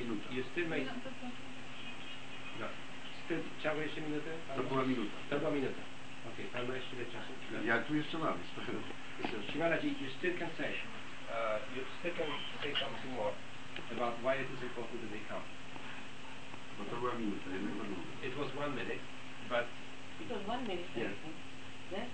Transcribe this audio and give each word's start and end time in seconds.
time, 0.00 0.18
Shimon. 0.18 0.18
była 0.18 0.18
You, 0.18 0.18
minuta. 0.18 0.34
you 0.34 0.42
still 0.52 0.68
may... 0.68 0.84
No. 2.60 2.66
Still, 3.24 3.42
trzeba 3.60 3.74
jeszcze 3.82 4.00
minutę? 4.00 4.30
To 4.56 4.62
była 4.62 4.82
minuta. 4.84 5.16
To 5.30 5.38
była 5.38 5.50
minuta. 5.50 5.82
Okej, 6.34 6.44
pan 6.52 6.68
ma 6.68 6.74
jeszcze 6.76 6.96
ile 6.96 7.04
czasu? 7.04 7.32
Ja 7.66 7.78
tu 7.82 7.94
jeszcze 7.94 8.18
mam. 8.18 8.34
Shri 9.48 9.58
Mataji, 9.60 9.90
you 10.02 10.08
still 10.18 10.38
can 10.38 10.50
say, 10.58 10.72
uh, 11.30 11.58
you 11.76 11.82
still 11.98 12.12
can 12.18 12.26
say 12.62 12.72
something 12.82 13.12
more 13.16 13.32
about 13.96 14.14
why 14.22 14.34
it 14.42 14.48
is 14.54 14.62
important 14.62 15.00
that 15.02 15.10
they 15.10 15.20
come. 15.28 15.42
Bo 16.78 16.84
to 16.84 16.96
była 16.96 17.14
minuta, 17.14 17.50
jednak 17.50 17.74
na 17.76 17.84
długo. 17.84 18.02
It 18.28 18.34
was 18.36 18.48
one 18.64 18.74
minute, 18.76 19.00
but 19.48 19.64
It 20.20 20.28
was 20.30 20.42
one 20.48 20.62
minute, 20.62 20.88
Yeah. 20.96 21.10
I 21.10 21.14
think. 21.22 21.36
Then 21.90 22.08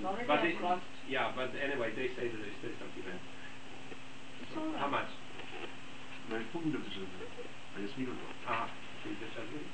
Była 0.00 0.12
but 0.26 0.40
I've 0.40 0.50
it, 0.50 0.58
crossed. 0.58 0.92
yeah, 1.08 1.34
but 1.36 1.50
anyway, 1.62 1.90
they 1.94 2.08
say 2.08 2.28
that 2.28 2.40
there's 2.42 2.56
still 2.58 2.74
something 2.78 3.04
there. 3.04 3.20
It's 4.42 4.56
all 4.56 4.72
How 4.78 4.90
right. 6.30 6.38
much? 6.38 6.38
No 6.38 6.38
jest 6.38 6.50
pół 6.52 6.62
minuty, 6.62 6.90
żeby... 6.90 7.06
A 7.76 7.80
jest 7.80 7.98
minuta. 7.98 8.20
Aha, 8.46 8.68
czyli 9.02 9.16
to 9.16 9.26
trzeba 9.32 9.46
zrobić. 9.46 9.68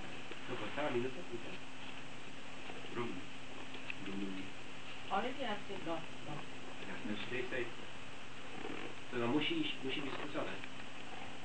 Dobra, 0.49 0.67
cała 0.77 0.91
minuta? 0.91 1.21
Okay. 1.21 1.56
Równy. 2.97 3.21
Równy. 4.06 4.43
Already 5.11 5.43
I've 5.45 5.62
said 5.69 5.87
no, 5.87 5.97
no. 6.27 6.33
They 7.31 7.43
say, 7.50 7.65
to 9.11 9.16
no 9.19 9.27
musi 9.27 9.61
iść, 9.61 9.75
musi 9.84 10.00
być 10.00 10.12
skrócone. 10.12 10.53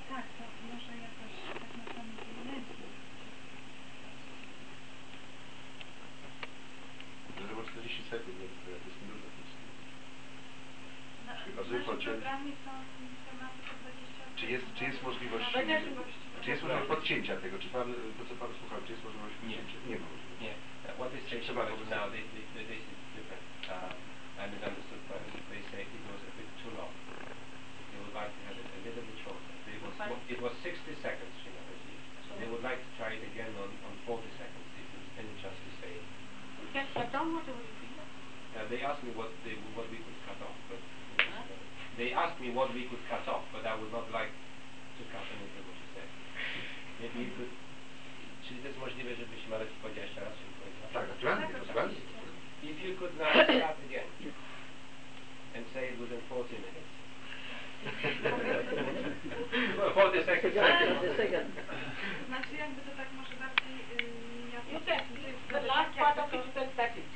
Tak, 0.09 0.25
to 0.37 0.43
może 0.73 0.91
jakoś 1.07 1.33
tak 1.61 1.71
na 1.77 1.85
samym 1.95 2.17
pojedynku. 2.17 2.73
Że 7.49 7.55
ma 7.55 7.63
40 7.63 8.03
sekund, 8.09 8.37
więc 8.39 8.51
to 8.65 8.69
jest 8.71 9.01
minuta. 9.01 9.29
Na, 11.27 11.35
Chyba, 11.35 11.63
w 11.63 11.67
że 11.67 11.73
naszym 11.73 11.95
pociąg- 11.95 12.21
programie 12.21 12.51
są 12.65 12.71
tematy 12.71 12.71
po 12.71 12.71
20 12.71 12.90
Czy 14.41 14.47
jest, 14.55 14.65
czy 14.77 14.83
jest 14.89 14.99
możliwość... 15.09 15.45
No, 15.45 15.51
będę- 15.59 15.81
Czy 16.43 16.49
jest 16.53 16.61
możliwość 16.63 16.89
podcięcia 16.95 17.33
tego? 17.43 17.55
Czy 17.63 17.69
pan, 17.75 17.87
to 18.17 18.23
co 18.29 18.33
pan 18.41 18.51
słuchał, 18.59 18.79
czy 18.85 18.91
jest 18.95 19.03
możliwość 19.07 19.35
podcięcia? 19.41 19.77
Nie 19.91 19.97
ma 20.01 20.07
możliwości. 20.13 20.45
Yeah. 20.49 20.57
Uh, 20.87 20.97
what 20.99 21.09
they 21.13 21.21
say 21.29 21.37
about 21.53 21.69
it 21.69 21.89
now, 21.97 22.05
they, 22.13 22.23
they, 22.33 22.43
they, 22.55 22.63
they 22.71 22.79
say 22.85 22.93
it's 22.97 23.09
different. 23.17 23.45
Uh, 23.69 24.41
I 24.41 24.43
misunderstood 24.53 25.01
but 25.09 25.21
They 25.53 25.61
say 25.69 25.81
it 25.97 26.03
was 26.09 26.21
a 26.31 26.33
bit 26.39 26.49
too 26.61 26.71
long. 26.79 26.93
They 27.93 27.99
would 28.01 28.15
like 28.17 28.33
to 28.37 28.41
have 28.49 28.57
it 28.57 28.67
a 28.77 28.79
little 28.81 29.05
bit 29.09 29.17
shorter. 29.21 29.53
It 29.69 29.81
was, 29.85 29.93
it 30.33 30.39
was 30.41 30.53
60 30.65 31.05
seconds, 31.05 31.33
you 31.45 31.51
know. 31.53 31.65
So 32.25 32.29
they 32.41 32.49
would 32.49 32.65
like 32.65 32.81
to 32.81 32.91
try 32.97 33.13
it 33.13 33.23
again 33.31 33.53
on, 33.61 33.69
on 33.85 33.93
40 34.09 34.25
seconds, 34.41 34.65
if 34.81 34.85
there's 34.89 35.09
any 35.21 35.33
chance 35.37 35.53
to 35.53 35.71
say 35.85 35.91
it. 36.01 36.05
You 36.65 36.69
can 36.73 36.85
cut 36.97 37.13
down 37.13 37.29
whatever 37.37 37.61
you 37.61 37.75
feel. 37.77 38.01
Uh, 38.57 38.65
they 38.73 38.81
asked 38.81 39.05
me 39.05 39.13
what 39.13 39.29
they, 39.45 39.53
what 39.77 39.85
we 39.93 40.01
could 40.01 40.19
cut 40.25 40.41
off, 40.41 40.57
but 40.65 40.81
Huh? 41.21 41.45
They 42.01 42.17
asked 42.17 42.41
me 42.41 42.49
what 42.49 42.73
we 42.73 42.89
could 42.89 43.03
cut 43.05 43.21
off, 43.29 43.45
but 43.53 43.61
I 43.61 43.77
would 43.77 43.93
not 43.93 44.09
like 44.09 44.33
to 44.97 45.01
cut 45.13 45.21
anything 45.37 45.61
what 45.69 45.77
you 45.77 45.89
said. 45.93 46.09
Maybe 46.97 47.29
you 47.29 47.31
could. 47.37 47.53
Czyli 48.47 48.59
to 48.61 48.67
jest 48.67 48.79
możliwe, 48.79 49.15
żebyś 49.15 49.47
Marek 49.49 49.69
powiedział 49.83 50.03
jeszcze 50.05 50.21
raz, 50.21 50.33
żeby 50.39 50.53
powiedział? 50.59 50.87
Tak, 50.93 51.09
naturalnie, 51.09 51.47
naturalnie. 51.59 51.99
If 52.63 52.77
you 52.87 52.93
could 52.99 53.13
now 53.17 53.31
start 53.43 53.77
again 53.87 54.09
and 55.55 55.63
say 55.73 55.83
it 55.89 55.97
within 56.01 56.21
40 56.29 56.55
minutes. 56.67 56.91
Well, 59.77 60.11
40 60.11 60.25
seconds. 60.25 60.55
The 61.01 61.13
second. 61.17 61.49
Znaczy 62.27 62.53
jakby 62.63 62.81
to 62.81 62.91
tak 62.97 63.09
może 63.11 63.35
bardziej 63.35 63.77
yy, 63.77 64.49
ja 64.53 64.59
You 64.73 64.79
can, 64.85 65.01
the 65.49 65.67
last 65.67 65.91
part 65.97 66.17
of 66.17 66.33
it 66.33 66.45
you 66.45 66.53
can 66.53 66.69
cut 66.79 66.97
it. 66.97 67.11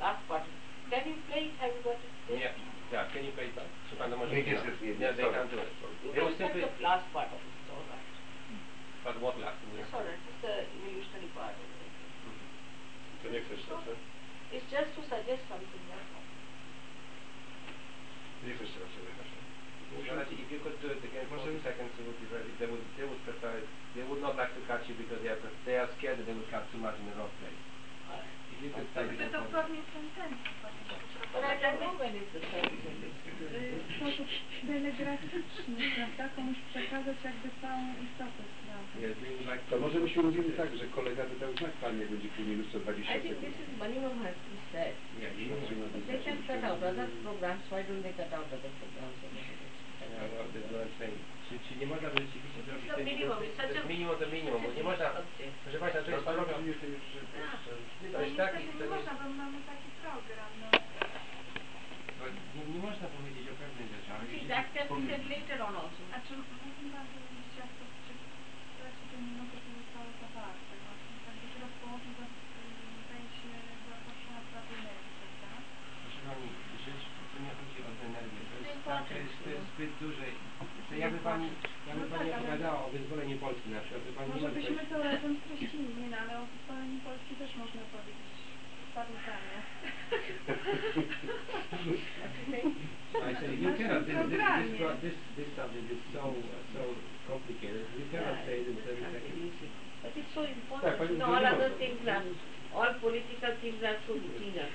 Last 0.00 0.22
part. 0.28 0.44
Can 0.90 1.08
you 1.08 1.16
play 1.28 1.44
it? 1.48 1.56
Have 1.60 1.72
you 1.76 1.82
got 1.82 1.98
it? 2.04 2.40
Yeah, 2.40 2.52
yeah, 2.92 3.12
can 3.12 3.24
you 3.24 3.32
play 3.32 3.46
it 3.48 3.54
back? 3.54 3.83
Czy 4.04 4.10
pan 4.10 4.18
to 4.18 4.24
może 4.24 4.34
Nie, 4.36 4.42
uczyna? 4.42 4.54
niestety 4.60 4.84
nie, 4.84 4.92
nie, 4.92 5.00
Yeah, 5.00 5.16
they 5.16 5.24
sorry. 5.24 5.36
can't 5.38 5.50
do 5.50 5.58
it. 5.64 5.70
You 6.04 6.12
They 6.12 6.22
will 6.24 6.36
simply, 6.36 6.60
the 6.60 6.82
last 6.90 7.06
part 7.16 7.30
of 7.32 7.40
it. 7.40 7.52
It's 7.56 7.70
all 7.72 7.84
right. 7.88 8.08
but 9.04 9.14
what 9.24 9.34
last? 9.40 9.56
It's 9.80 9.94
all 9.96 10.04
right. 10.04 10.20
It's 10.28 10.40
the 10.44 10.54
evolutionary 10.76 11.30
part 11.38 11.56
of 11.62 11.66
it. 11.72 11.92
To 13.22 13.26
nie 13.32 13.40
chcesz, 13.40 13.60
co? 13.68 13.74
It's 14.56 14.68
just 14.76 14.90
to 14.96 15.00
suggest 15.12 15.42
something. 15.48 15.82
That's 15.88 16.10
all. 16.16 16.26
Nie 18.46 18.52
chcesz 18.56 18.70
teraz 18.76 18.90
sobie 18.94 19.08
jechać. 19.12 19.28
Reality, 20.04 20.34
if 20.42 20.48
you 20.52 20.60
could 20.64 20.76
do 20.84 20.88
it 20.96 21.04
again 21.08 21.26
for 21.30 21.38
40 21.38 21.62
seconds, 21.68 21.90
it 22.00 22.04
would 22.06 22.20
be 22.24 22.26
very, 22.34 22.48
they 22.60 22.68
would, 22.72 22.82
they 22.98 23.06
would 23.10 23.22
prefer 23.28 23.52
it, 23.60 23.66
they 23.94 24.04
would 24.08 24.20
not 24.26 24.34
like 24.36 24.52
to 24.58 24.60
cut 24.70 24.80
you 24.88 24.94
because 25.02 25.20
they 25.22 25.30
are, 25.34 25.40
they 25.64 25.76
are 25.82 25.88
scared 25.96 26.18
that 26.18 26.26
they 26.28 26.36
would 26.38 26.50
cut 26.50 26.64
too 26.72 26.78
much 26.86 26.96
in 27.00 27.06
the 27.10 27.14
wrong 27.18 27.32
place. 27.40 27.60
All 28.54 28.62
right. 28.62 28.62
If 28.62 28.62
you 28.62 28.70
could 28.70 28.92
play 28.94 29.04
it 29.04 29.18
Jakby 29.18 29.24
in 29.24 29.32
to 29.32 29.40
40 29.40 29.52
pewnie 29.52 29.82
w 29.82 29.90
ten 29.92 30.06
ten 30.14 30.30
powinien 30.62 31.00
But 31.32 31.44
I 31.44 31.54
don't 31.62 31.80
know 31.80 31.94
when 31.98 32.14
is 32.14 32.28
the 32.32 32.40
service 32.40 32.84
of 32.86 32.96
this. 33.02 33.14
Y, 33.52 33.80
w 33.88 33.96
sposób 33.96 34.28
telegraficzny, 34.66 35.76
prawda? 35.96 36.28
Komuś 36.36 36.58
przekazać 36.70 37.16
jakby 37.24 37.48
całą 37.62 37.82
istotę 38.06 38.42
sprawy. 38.54 38.92
Yeah, 39.00 39.14
they 39.20 39.30
would 39.34 39.46
like 39.50 39.64
To 39.70 39.78
może 39.78 40.00
byśmy 40.00 40.22
mówili 40.22 40.52
tak, 40.52 40.76
że 40.76 40.86
kolega 40.86 41.24
wydał 41.26 41.52
znak 41.56 41.72
pan, 41.72 42.00
jak 42.00 42.08
będzie 42.10 42.28
pół 42.28 42.44
minuty, 42.44 42.68
120 42.68 43.16
I 43.16 43.20
think 43.20 43.34
this 43.40 43.54
sekund. 43.54 43.68
is 43.72 43.82
minimum 43.82 44.16
has 44.24 44.36
to 44.44 44.48
be 44.54 44.60
said. 44.72 44.94
Yeah, 45.20 45.32
you 45.40 45.46
know. 45.50 45.88
They 46.10 46.20
can 46.26 46.38
cut 46.48 46.64
out 46.64 46.82
other 46.82 47.08
programs. 47.24 47.62
Why 47.72 47.82
don't 47.88 48.02
they 48.06 48.14
cut 48.20 48.32
out 48.38 48.46
other 48.56 48.72
programs? 48.80 49.18
and 49.24 49.32
make 49.34 49.50
it 49.54 49.64
Yeah, 50.04 50.28
well, 50.34 50.46
that's 50.52 50.70
what 50.72 50.82
I'm 50.84 50.94
saying. 50.98 51.18
Czy, 51.46 51.52
czy 51.66 51.72
nie 51.80 51.86
można 51.92 52.08
by 52.12 52.16
rzeczywiście 52.26 52.60
zrobić 52.66 52.88
ten- 52.96 53.06
minimum. 53.12 53.38
To 53.38 53.62
such 53.62 53.74
jest 53.76 53.88
minimum 53.94 54.16
to 54.20 54.26
minimum, 54.36 54.60
bo 54.64 54.70
nie 54.78 54.84
można, 54.90 55.06
proszę 55.62 55.78
Państwa, 55.82 56.00
to 56.06 56.10
jest 56.10 56.24
program, 56.24 56.60
że... 56.66 57.72
No 58.02 58.06
to 58.12 58.18
jest 58.24 58.36
taki, 58.42 58.62
to 58.66 58.72
nie 58.72 58.80
nie, 58.80 58.86
można, 58.94 59.12
bo 59.20 59.24
mamy 59.42 59.58
taki 59.72 59.88
program, 60.02 60.50
no. 60.62 60.68
nie, 62.54 62.62
nie 62.74 62.80
można 62.88 63.06
powiedzieć 63.16 63.44
o 63.52 63.54
pewnych 63.62 63.88
rzeczach. 63.94 64.20
Said 65.08 65.24
later 65.32 65.58
on 65.68 65.74
also. 65.82 66.02
A 66.14 66.16
czy 66.24 66.32
mógłby 66.38 66.84
Pan 66.94 67.06
powiedzieć, 67.14 67.52
jak 67.62 67.70
to 67.78 67.84
w 67.90 68.74
trakcie 68.78 69.04
tej 69.10 69.20
minuty 69.28 69.56
to 69.64 69.68
zostało 69.78 70.08
zawarte? 70.20 70.72
Właśnie 70.84 71.16
tak 71.26 71.36
by 71.40 71.46
teraz 71.54 71.72
położył, 71.80 72.12
za- 72.18 72.32
y, 72.58 72.64
zdaje 73.04 73.28
się, 73.38 73.48
zawsze 74.06 74.28
na 74.36 74.40
sprawie 74.46 74.72
energii, 74.80 75.12
prawda? 75.20 75.50
Proszę 76.02 76.20
Pani, 76.26 76.48
rzecz, 76.84 77.04
tu 77.30 77.36
nie 77.44 77.52
chodzi 77.58 77.78
o 77.88 77.90
tę 77.98 78.04
energię, 78.10 78.40
to 78.50 78.54
jest, 78.60 78.84
tak, 78.88 79.02
to 79.08 79.14
jest, 79.22 79.36
to 79.44 79.48
jest 79.54 79.66
no. 79.66 79.70
zbyt 79.72 79.92
duże. 80.02 80.26
Jakby 81.04 81.18
Pani, 81.18 81.48
jakby 81.88 82.04
No 82.04 82.16
Pani 82.16 82.30
tak, 82.30 82.38
ale- 82.38 82.48
opowiadała 82.48 82.86
o 82.86 82.88
wyzwoleniu 82.90 83.36
Polski 83.38 83.68
na 83.70 83.80
przykład, 83.80 84.02
to 84.06 84.12
Pani 84.18 84.28
nie 84.28 84.34
Może 84.34 84.48
może 84.48 84.60
byśmy 84.60 84.86
to 84.90 84.96
razem 85.02 85.36
streścili, 85.40 85.88
nie 86.00 86.08
no, 86.12 86.16
ale 86.22 86.32
o 86.42 86.46
wyzwoleniu 86.52 86.98
Polski 87.08 87.34
też 87.40 87.50
można 87.62 87.82
powiedzieć 87.94 88.30
paru 88.94 89.12
zdaniach. 89.22 89.66
I 93.30 93.34
say, 93.40 93.54
you 93.64 93.70
cannot, 93.78 94.06
this, 94.06 94.16
this, 94.30 94.42
this, 94.60 94.78
pro- 94.78 94.96
this, 95.04 95.16
this 95.36 95.48
subject 95.56 95.86
is 95.94 96.00
so, 96.12 96.22
so 96.74 96.82
complicated, 97.26 97.84
you 97.98 98.06
cannot 98.12 98.36
say 98.46 98.60
it 98.60 98.68
in 98.68 98.76
it's 98.78 98.86
30 98.86 99.02
not 99.02 99.12
seconds. 99.12 99.54
But 100.02 100.12
it's 100.16 100.32
so 100.34 100.42
Tak, 100.42 100.56
important. 100.56 100.98
pani 100.98 101.10
You 101.12 101.18
know, 101.18 101.34
all 101.34 101.42
nie 101.42 101.52
other 101.54 101.70
things 101.82 102.00
are, 102.08 102.24
all 102.78 102.92
political 103.06 103.52
things 103.62 103.80
are 103.82 103.98
so 104.06 104.12
routine. 104.14 104.66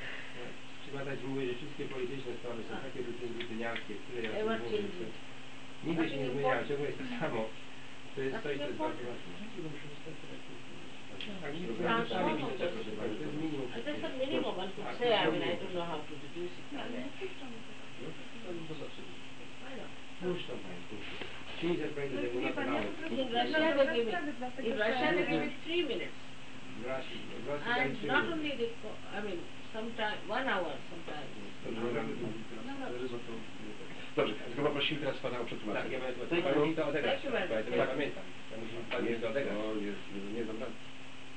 Czy 0.86 0.92
Badać 0.92 1.20
mówi, 1.24 1.48
że 1.48 1.54
wszystkie 1.54 1.86
polityczne 1.86 2.32
sprawy 2.40 2.64
są 2.64 2.74
takie 2.88 3.00
rutyn, 3.08 3.42
rutyniarskie, 3.42 3.96
które 3.96 4.22
ja 4.22 4.30
mówię, 4.30 4.78
że. 5.00 5.29
Nigdy 5.84 6.10
się 6.10 6.18
nie 6.18 6.30
ciągle 6.68 6.86
jest 6.86 6.98
to 6.98 7.04
samo. 7.20 7.46
To 8.16 8.22
jest 8.22 8.46
jest 8.46 8.78
bardzo 8.78 9.04
ważne. 9.04 9.32
Tak, 11.40 11.54
the- 11.56 12.58
to 12.58 13.90
jest 13.90 14.18
minimum. 14.20 14.56
Uh, 14.56 14.66
know 15.72 15.88
how 15.88 15.98
to. 15.98 16.14
No. 16.72 16.80
No, 20.22 20.28
No 20.28 20.36
In 23.10 23.28
Russia 23.30 23.60
they 23.76 23.88
give 23.96 24.08
in 24.64 24.78
Russia 24.78 25.12
they 25.14 25.26
give 25.32 25.44
it 25.44 25.54
three 25.64 25.84
minutes. 25.84 26.16
And 27.66 28.04
not 28.08 28.26
only 28.32 28.52
they, 28.58 28.70
co- 28.82 29.00
I 29.18 29.22
mean, 29.22 29.40
sometime, 29.74 30.18
one 30.30 30.48
hour 30.48 30.72
sometimes. 30.90 31.32
Dobrze, 31.66 32.04
nie 32.66 32.74
mamy 32.80 33.00
Dobrze, 34.16 34.34
tylko 34.34 34.62
poprosimy 34.70 35.00
teraz 35.00 35.18
Pana 35.18 35.40
o 35.40 35.46
przetłumaczenie. 35.46 35.84
Tak, 35.84 35.94
ja 35.94 36.00
będę 36.00 36.26
Pani 36.26 36.44
panu- 36.44 36.66
musi 36.66 36.76
to 36.76 36.88
odegrać, 36.88 37.20
bo 37.32 37.38
ja 37.38 37.64
tego 37.64 37.78
nie 37.78 37.88
pamiętam. 37.94 38.24
Ja 38.52 38.58
musi 38.62 38.74
Pani 38.92 39.08
to 39.22 39.30
odegrać. 39.30 39.58
Jest, 39.90 40.04
nie, 40.16 40.22
nie 40.40 40.46
dam 40.46 40.60
rady. 40.60 40.74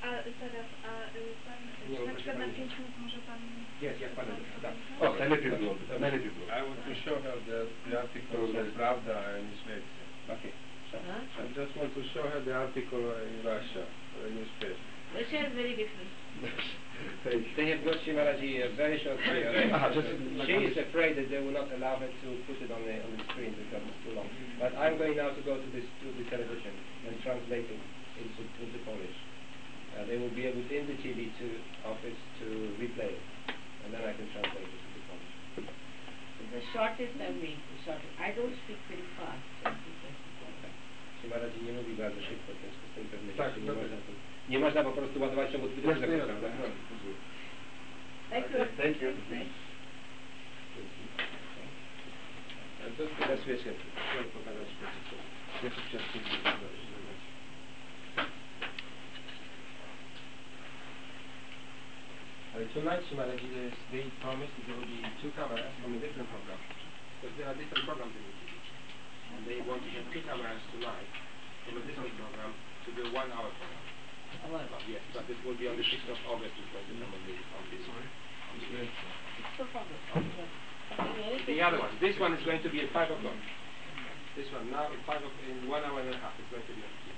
A 0.03 0.09
teraz, 0.43 0.69
a 0.89 0.93
y, 1.19 1.35
Pan, 1.47 1.61
Nie, 1.91 1.97
czy 1.99 2.07
na 2.07 2.15
przykład 2.15 2.39
na 2.39 2.45
pani. 2.45 2.57
5 2.57 2.73
minut 2.79 2.95
może 3.05 3.19
Pan... 3.29 3.41
Jest, 3.83 4.01
jak 4.01 4.13
Pan 4.19 4.27
tak. 4.63 4.75
O, 5.01 5.15
najlepiej 5.19 5.51
byłoby, 5.51 5.83
najlepiej 6.01 6.31
byłoby. 6.35 6.53
I 6.59 6.63
want 6.69 6.81
to 6.89 6.95
show 7.05 7.17
her 7.25 7.37
the, 7.51 7.59
the 7.91 8.01
article 8.03 8.39
of 8.61 8.67
Pravda 8.81 9.15
in 9.41 9.49
Szwecja. 9.61 10.03
Okay. 10.35 10.53
Huh? 10.93 11.23
I 11.41 11.61
just 11.61 11.73
want 11.77 11.95
to 11.95 12.03
show 12.13 12.25
her 12.33 12.41
the 12.49 12.55
article 12.65 13.05
in 13.29 13.35
Russia, 13.53 13.83
the 14.23 14.29
newspaper. 14.37 14.83
Russia 15.19 15.39
is 15.49 15.53
very 15.55 15.75
different. 15.83 16.11
Tej- 17.25 17.45
They 17.57 17.67
have 17.71 17.83
got 17.85 17.97
Shri 18.03 18.13
Mataji 18.15 18.63
a 18.63 18.69
very 18.77 18.99
short 19.05 19.19
period. 19.29 19.53
She 20.47 20.55
is 20.71 20.77
afraid 20.77 21.17
that 21.17 21.29
they 21.31 21.41
will 21.41 21.55
not 21.55 21.71
allow 21.73 21.97
her 22.03 22.09
to 22.11 22.29
put 22.47 22.59
it 22.63 22.71
on 22.71 22.83
the 22.85 22.95
on 23.07 23.11
the 23.17 23.23
screen 23.31 23.55
because 23.55 23.83
it's 23.87 24.01
too 24.05 24.15
long. 24.19 24.29
But 24.59 24.75
I'm 24.79 24.99
going 24.99 25.17
now 25.17 25.31
to 25.31 25.43
go 25.43 25.55
to 25.57 25.69
this 25.75 25.87
to 26.03 26.07
the 26.19 26.25
television 26.31 26.75
and 27.07 27.13
translate 27.23 27.67
it 27.71 27.83
into 28.19 28.41
into 28.63 28.79
Polish. 28.85 29.17
Uh, 29.93 30.05
they 30.09 30.17
will 30.17 30.33
be 30.33 30.47
able 30.49 30.63
to 30.65 30.73
in 30.73 30.87
the 30.89 30.97
TV 31.05 31.29
to 31.39 31.47
office 31.85 32.17
to 32.41 32.47
replay 32.81 33.13
it, 33.13 33.25
and 33.85 33.93
then 33.93 34.03
I 34.03 34.13
can 34.17 34.27
translate 34.33 34.65
it 34.67 34.81
into 34.83 35.01
Polish. 35.11 35.33
It's 36.41 36.53
the 36.59 36.63
shortest 36.73 37.13
I 37.21 37.29
make, 37.39 37.61
the 37.61 37.79
shortest. 37.87 38.13
I 38.19 38.33
don't 38.33 38.57
speak 38.65 38.81
very 38.89 39.05
fast. 39.21 39.45
so 39.63 39.69
I 39.69 39.77
think 39.79 39.97
that's 40.03 40.17
the 40.27 40.33
problem. 40.41 40.73
Shri 41.21 41.29
Mataji 41.31 41.59
nie 41.67 41.73
mówi 41.79 41.93
bardzo 42.03 42.21
szybko, 42.29 42.51
w 42.57 42.59
związku 42.61 42.85
z 42.89 42.93
tym 42.95 43.05
pewnie 43.13 43.33
Tak, 43.33 43.49
rzeczy 43.49 43.61
nie 43.61 43.67
dobra. 43.67 43.83
można 43.83 43.97
tu, 44.07 44.13
nie 44.53 44.59
można 44.59 44.81
po 44.89 44.93
prostu 44.99 45.17
ładować 45.21 45.49
w 45.49 45.53
ciągu 45.53 45.69
20 45.69 46.01
sekund, 46.01 46.23
prawda? 46.25 46.49
Jasne, 48.33 48.43
rozumiem. 48.43 48.43
Thank 48.43 48.51
you. 48.51 48.61
Okay, 48.63 48.77
thank 48.83 49.03
you. 49.03 49.13
Thanks. 49.31 49.55
And 52.85 52.97
just 52.99 53.13
Bezpiecznie. 53.29 53.73
Chciałem 54.09 54.31
pokazać 54.31 54.69
to, 54.81 54.87
co- 55.11 55.65
Ja 55.65 55.71
tu 55.71 55.81
chciałem 55.89 56.07
coś 56.13 56.23
zagrać. 56.43 56.83
Uh, 62.53 62.69
tonight, 62.77 63.01
Shri 63.09 63.17
Mataji, 63.17 63.49
there's- 63.57 63.81
they 63.91 64.05
promised 64.21 64.53
that 64.57 64.67
there 64.67 64.77
will 64.77 64.85
be 64.93 65.01
two 65.23 65.31
cameras 65.33 65.73
from 65.81 65.95
a 65.97 65.99
different 65.99 66.29
program. 66.29 66.59
Because 67.21 67.37
there 67.39 67.49
are 67.49 67.55
different 67.57 67.85
programs 67.89 68.13
in 68.13 68.23
the 68.29 68.35
TV. 68.45 68.53
And 69.33 69.41
they 69.49 69.61
want 69.65 69.81
to 69.85 69.91
have 69.97 70.05
two 70.13 70.21
cameras 70.21 70.61
tonight 70.73 71.09
from 71.65 71.77
a 71.81 71.83
different 71.89 72.13
program 72.21 72.53
to 72.85 72.89
the 72.93 73.05
one 73.17 73.33
hour 73.33 73.49
program. 73.57 73.85
Our- 74.45 74.69
But 74.69 74.85
yes, 74.89 75.01
but 75.15 75.25
it 75.31 75.39
will 75.45 75.55
be 75.57 75.69
on 75.69 75.77
the 75.77 75.85
6th 75.85 76.09
of 76.13 76.19
August, 76.29 76.53
is 76.61 76.69
going 76.73 76.87
to 76.89 76.95
come 77.01 77.13
on 77.15 77.23
the, 77.25 77.33
on 77.57 77.65
the, 77.73 77.77
on 77.89 78.02
the, 81.47 81.61
other 81.61 81.79
one. 81.79 81.93
This 82.01 82.17
one 82.19 82.33
is 82.33 82.41
going 82.45 82.63
to 82.63 82.71
be 82.71 82.81
at 82.81 82.93
5 82.93 83.11
o'clock. 83.13 83.37
This 84.37 84.49
one 84.53 84.71
now, 84.73 84.89
at 84.89 84.97
5 85.05 85.17
o'clock, 85.17 85.33
in 85.45 85.69
one 85.69 85.85
hour 85.85 86.01
and 86.01 86.09
a 86.09 86.17
half, 86.17 86.33
it's 86.41 86.49
going 86.49 86.65
to 86.65 86.73
be 86.73 86.81
on 86.81 86.93
TV. 87.05 87.13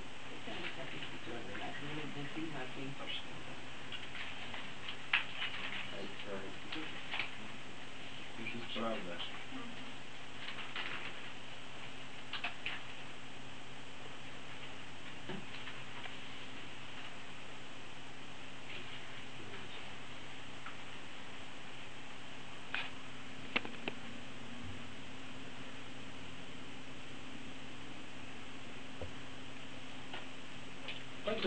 This 8.74 9.13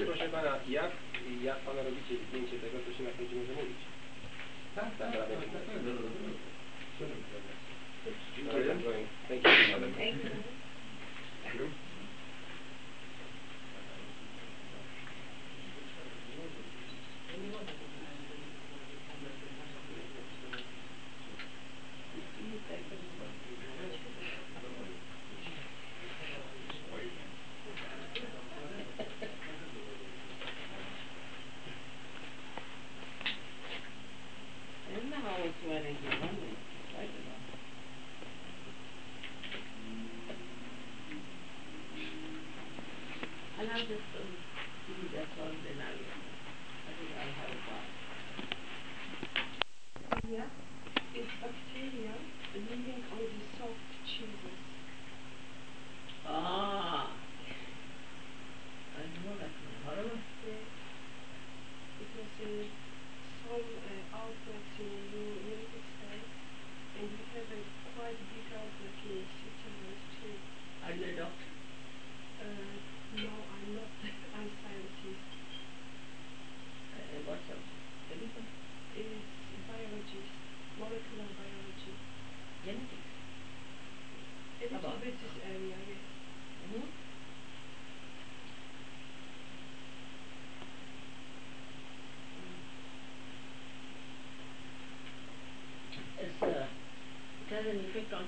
proszę 0.05 0.29
pana, 0.29 0.59
jak, 0.69 0.91
jak 1.43 1.57
pana 1.57 1.83
robicie 1.83 2.13
zdjęcie 2.29 2.59
tego, 2.59 2.79
to 2.79 2.97
się 2.97 3.03
na 3.03 3.09
końcu 3.09 3.35
może 3.35 3.53
mówić. 3.53 3.77
Tak, 4.75 4.89
tak, 4.99 5.11
tak, 5.11 5.27
tak, 5.29 5.39
tak, 5.53 5.63
tak. 5.65 5.77
Dziękuję. 8.45 9.07
Thank 9.27 9.43
you, 9.43 9.51
madam. 9.71 9.93
Thank 9.93 10.23
you. 11.55 11.86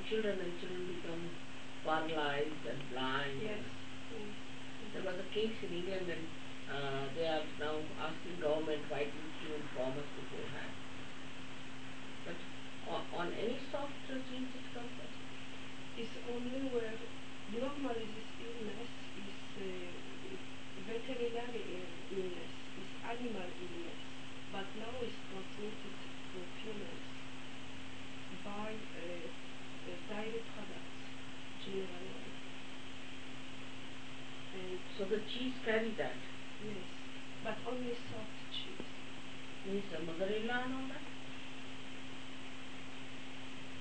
Children 0.09 0.41
and 0.41 0.53
children 0.57 0.89
become 0.89 1.23
paralyzed 1.85 2.63
and 2.65 2.81
blind. 2.89 3.37
Yes. 3.45 3.61
yes. 3.61 4.33
There 4.93 5.05
was 5.05 5.21
a 5.21 5.27
case 5.29 5.53
in 5.61 5.69
England 5.69 6.09
and 6.09 6.25
uh, 6.65 7.05
they 7.13 7.29
are 7.29 7.45
now 7.61 7.77
asking 8.01 8.41
government 8.41 8.81
why 8.89 9.05
didn't 9.05 9.37
you 9.45 9.53
inform 9.53 9.93
us 10.01 10.09
beforehand. 10.17 10.73
But 12.25 12.39
on, 12.89 13.01
on 13.21 13.27
any 13.37 13.61
soft 13.69 13.93
genes 14.09 14.49
it 14.49 14.65
comes 14.73 14.97
up. 14.97 15.13
is 16.01 16.09
only 16.25 16.61
where 16.73 16.97
normally 17.53 18.09
this 18.17 18.29
illness 18.41 18.89
is 19.13 19.37
uh, 19.61 20.09
veterinary 20.89 21.85
illness, 22.09 22.53
is 22.81 22.89
animal 23.05 23.45
illness, 23.45 24.01
but 24.49 24.65
now 24.73 24.93
is 25.05 25.13
transmitted 25.29 25.93
to 26.33 26.37
humans 26.65 27.05
by 28.41 28.73
uh, 28.73 29.38
dairy 30.09 30.41
products 30.53 30.97
generally. 31.65 32.29
And 34.53 34.79
So 34.97 35.05
the 35.05 35.21
cheese 35.29 35.53
carry 35.65 35.93
that. 35.97 36.17
yes, 36.65 36.83
but 37.43 37.57
only 37.69 37.93
soft 38.09 38.37
cheese. 38.51 38.87
Means 39.65 39.83
the 39.91 39.99
mother-in-law 40.05 40.63
and 40.65 40.73
all 40.73 40.87
that. 40.89 41.05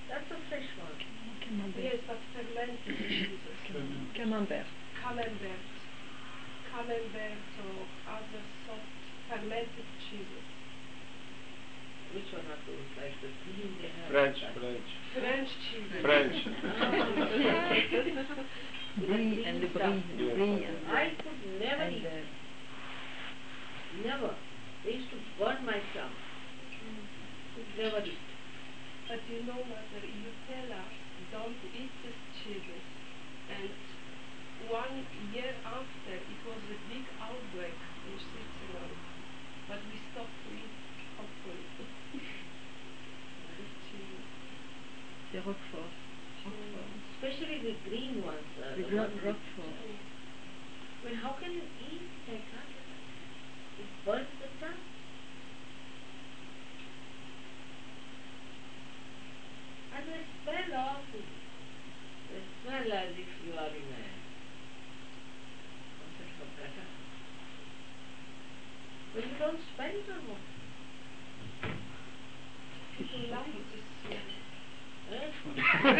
That's 0.09 0.29
a 0.31 0.37
fresh 0.49 0.69
one. 0.81 0.97
Yes, 1.77 1.97
but 2.05 2.17
fermented 2.33 2.81
cheeses. 2.85 3.57
Camembert. 4.15 4.65
Camembert. 5.01 5.65
Camembert 6.69 7.41
or 7.61 7.85
other 8.09 8.43
soft 8.65 8.89
fermented 9.29 9.87
cheeses. 10.09 10.45
Which 12.13 12.29
one 12.33 12.45
are 12.49 12.57
those? 12.65 12.89
Like 12.97 13.13
the 13.21 13.29
cream 13.45 13.69
they 13.81 13.89
have? 13.93 14.09
French, 14.09 14.37
Like- 14.41 14.57
French. 14.57 14.89
French 15.13 15.49
cheeses. 15.69 16.01
French. 16.01 16.37
Brie 18.99 19.45
and 19.45 19.61
the 19.61 19.67
brie, 19.69 20.03
You 20.17 20.33
brie 20.33 20.65
and, 20.65 20.77
find 20.89 20.97
I 20.97 21.13
could 21.21 21.39
never 21.61 21.83
and 21.83 21.95
eat. 21.95 22.05
uh, 22.05 22.25
Never. 24.03 24.33
They 24.83 24.93
used 24.97 25.09
to 25.11 25.17
burn 25.37 25.65
my 25.65 25.77
tongue. 25.93 26.17
Could 27.55 27.69
never 27.77 28.01
eat. 28.05 28.17
But 29.07 29.21
you 29.29 29.45
know, 29.45 29.61
mother, 29.69 30.01
you 30.05 30.29
tell 30.49 30.69
us 30.73 30.93
don't 31.31 31.57
eat 31.77 31.93
these 32.01 32.21
cheeses. 32.41 32.83
And 33.53 33.69
one 34.69 35.05
year 35.33 35.53
after, 35.65 36.13
it 36.17 36.39
was 36.45 36.61
a 36.73 36.77
big 36.89 37.05
outbreak 37.21 37.73
in 38.09 38.15
Switzerland. 38.17 38.97
But 39.69 39.79
we 39.89 39.97
stopped 40.13 40.33
to 40.33 40.49
eat, 40.53 40.73
hopefully. 41.17 41.65
These 42.13 43.75
cheeses. 43.89 44.25
The 45.39 45.47
Roquefort. 45.47 45.91
Roquefort. 46.43 46.89
Especially 47.15 47.57
the 47.63 47.75
green 47.87 48.23
ones. 48.23 48.43
Uh, 48.59 48.75
The 48.75 48.83
the 48.83 48.95
with- 48.95 49.23
Roquefort. 49.23 49.75
Mean, 51.05 51.15
how 51.15 51.31
can 51.39 51.51
you 51.53 51.63
eat? 51.63 52.09
I 52.27 52.31
can't. 52.31 52.75
It 53.79 53.87
burns 54.05 54.27
the 54.41 54.47
tongue. 54.59 54.83
And 59.95 60.03
they 60.07 60.23
smell 60.43 60.79
awful. 60.79 61.23
They 62.27 62.43
smell 62.63 62.91
as 62.91 63.11
if 63.15 63.31
you 63.47 63.53
are 63.55 63.71
in 63.71 63.87
a 63.95 64.19
of 66.39 66.49
gutter. 66.59 66.87
You 69.15 69.37
don't 69.39 69.59
smell 69.75 69.87
it 69.87 70.09
or 70.09 70.21
what? 70.27 70.43
People 72.97 73.23
like 73.31 73.55
this 73.71 73.87
smell. 74.03 74.27
Eh? 75.09 75.61
Nice 75.79 75.95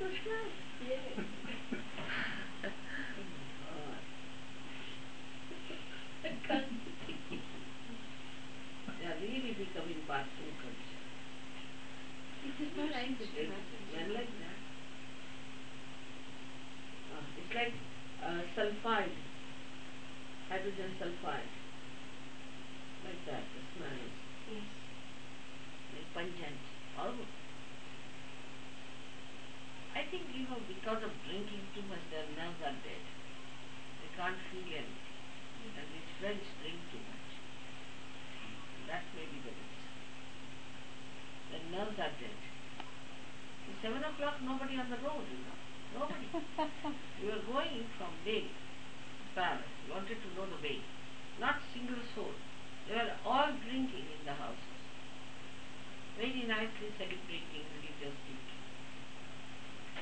the 0.00 0.10
smell. 0.10 0.48
Yes. 0.82 1.14
I 6.24 6.28
can't 6.48 6.66
take 7.06 7.22
it. 7.30 7.40
They 8.98 9.06
are 9.06 9.18
really 9.22 9.54
becoming 9.54 10.02
bathroom 10.08 10.54
culture. 10.58 11.02
It 12.42 12.56
is 12.66 12.70
not 12.76 12.90
nice 12.90 13.14
to 13.14 13.24
like 14.12 14.32
that. 14.42 14.58
It's 17.38 17.54
like 17.54 17.74
uh, 18.24 18.42
sulfide, 18.58 19.14
hydrogen 20.48 20.90
sulfide. 20.98 21.52
Like 23.04 23.22
that, 23.26 23.44
the 23.54 23.62
smell 23.78 23.94
is 23.94 24.26
Yes. 24.48 24.85
Pungent, 26.12 26.60
horrible. 26.96 27.28
I 29.96 30.04
think, 30.12 30.28
you 30.36 30.44
know, 30.44 30.60
because 30.68 31.00
of 31.00 31.12
drinking 31.24 31.64
too 31.72 31.80
much, 31.88 32.04
their 32.12 32.28
nerves 32.36 32.60
are 32.60 32.76
dead. 32.84 33.04
They 34.04 34.10
can't 34.12 34.36
feel 34.52 34.68
anything. 34.68 35.72
And 35.72 35.88
these 35.88 36.10
French 36.20 36.44
drink 36.60 36.78
too 36.92 37.00
much. 37.00 37.28
That 38.92 39.02
may 39.16 39.24
be 39.24 39.40
the 39.40 39.50
reason. 39.50 39.92
Their 41.50 41.64
nerves 41.72 41.96
are 41.96 42.14
dead. 42.20 42.40
At 43.66 43.76
seven 43.82 44.04
o'clock, 44.04 44.38
nobody 44.44 44.76
on 44.76 44.92
the 44.92 45.00
road, 45.00 45.26
you 45.26 45.40
know. 45.42 45.58
Nobody. 45.96 46.28
we 47.24 47.32
were 47.32 47.42
going 47.48 47.88
from 47.96 48.12
Lille 48.22 48.52
to 48.52 49.24
Paris. 49.34 49.66
We 49.88 49.96
wanted 49.96 50.20
to 50.20 50.28
know 50.36 50.46
the 50.46 50.60
way. 50.60 50.84
Not 51.40 51.56
single 51.72 52.04
soul. 52.14 52.36
They 52.86 52.94
were 52.94 53.16
all 53.24 53.50
drinking 53.64 54.06
in 54.12 54.22
the 54.28 54.36
houses. 54.36 54.75
Very 56.16 56.48
nicely 56.48 56.88
celebrating 56.96 57.60
the 57.60 57.76
religious 57.76 58.16
duty. 58.24 58.56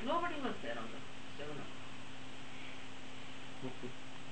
Nobody 0.07 0.39
was 0.39 0.55
there 0.63 0.79
on 0.79 0.87
the 0.87 0.95
road, 0.95 1.19
seven 1.35 1.59
o'clock. 1.59 1.83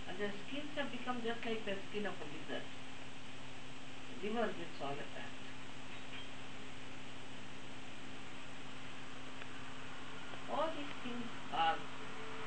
And 0.08 0.16
their 0.16 0.32
skins 0.48 0.72
have 0.80 0.88
become 0.96 1.20
just 1.28 1.44
like 1.44 1.60
the 1.68 1.76
skin 1.92 2.08
of 2.08 2.16
a 2.16 2.26
lizard. 2.32 2.64
The 2.64 4.32
liver 4.32 4.48
gets 4.56 4.80
all 4.80 4.96
attacked. 4.96 5.44
All 10.56 10.72
these 10.72 10.96
things 11.04 11.28
are 11.52 11.76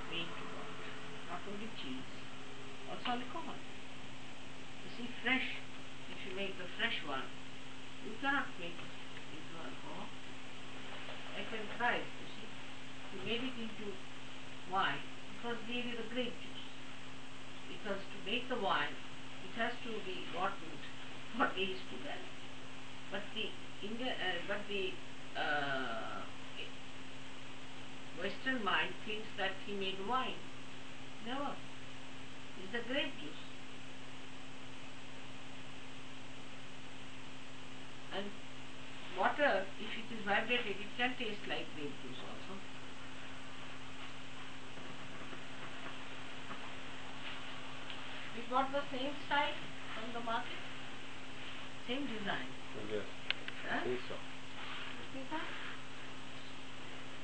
made 0.08 0.32
to 0.32 0.44
rot. 0.56 0.80
Not 1.28 1.44
only 1.44 1.68
cheese, 1.76 2.08
also 2.88 3.20
alcohol. 3.20 3.60
You 4.80 4.88
see, 4.96 5.12
fresh, 5.20 5.60
if 6.08 6.18
you 6.24 6.32
make 6.40 6.56
the 6.56 6.64
fresh 6.80 7.04
one, 7.04 7.28
you 8.06 8.16
cannot 8.24 8.48
make. 8.56 8.95
When 11.50 11.62
Christ, 11.78 12.10
you 12.18 12.26
see, 12.34 12.48
he 13.12 13.18
made 13.22 13.42
it 13.46 13.54
into 13.54 13.94
wine 14.72 14.98
because 15.36 15.56
needed 15.68 15.94
a 15.94 16.06
grape 16.12 16.34
juice. 16.34 16.66
Because 17.70 18.02
to 18.02 18.18
make 18.26 18.48
the 18.48 18.58
wine, 18.58 18.94
it 19.46 19.54
has 19.60 19.72
to 19.86 19.90
be 20.02 20.26
bottled 20.34 20.82
for 21.36 21.46
days 21.54 21.78
together. 21.90 22.30
But 23.12 23.22
the 23.34 23.46
India, 23.86 24.10
uh, 24.10 24.42
but 24.48 24.58
the 24.66 24.90
uh, 25.38 26.26
Western 28.18 28.64
mind 28.64 28.90
thinks 29.06 29.28
that 29.38 29.52
he 29.66 29.74
made 29.74 30.02
wine. 30.08 30.40
Never. 31.26 31.54
It's 32.58 32.72
the 32.72 32.92
grape 32.92 33.12
juice. 33.20 33.44
And 38.16 38.26
water, 39.16 39.64
if 39.80 39.90
it 39.96 40.08
is 40.12 40.20
vibrated, 40.28 40.76
it 40.76 40.90
can 41.00 41.16
taste 41.16 41.40
like 41.48 41.64
grape 41.74 41.96
juice 42.04 42.20
also. 42.20 42.52
We 48.36 48.44
got 48.52 48.68
the 48.70 48.84
same 48.92 49.16
style 49.24 49.56
from 49.96 50.12
the 50.12 50.20
market, 50.20 50.60
same 51.88 52.04
design. 52.04 52.52
Yes, 52.92 53.08
Huh? 53.66 53.80
I 53.80 53.84
think 53.88 54.00
so. 54.06 54.14
See 55.16 55.24
that? 55.32 55.48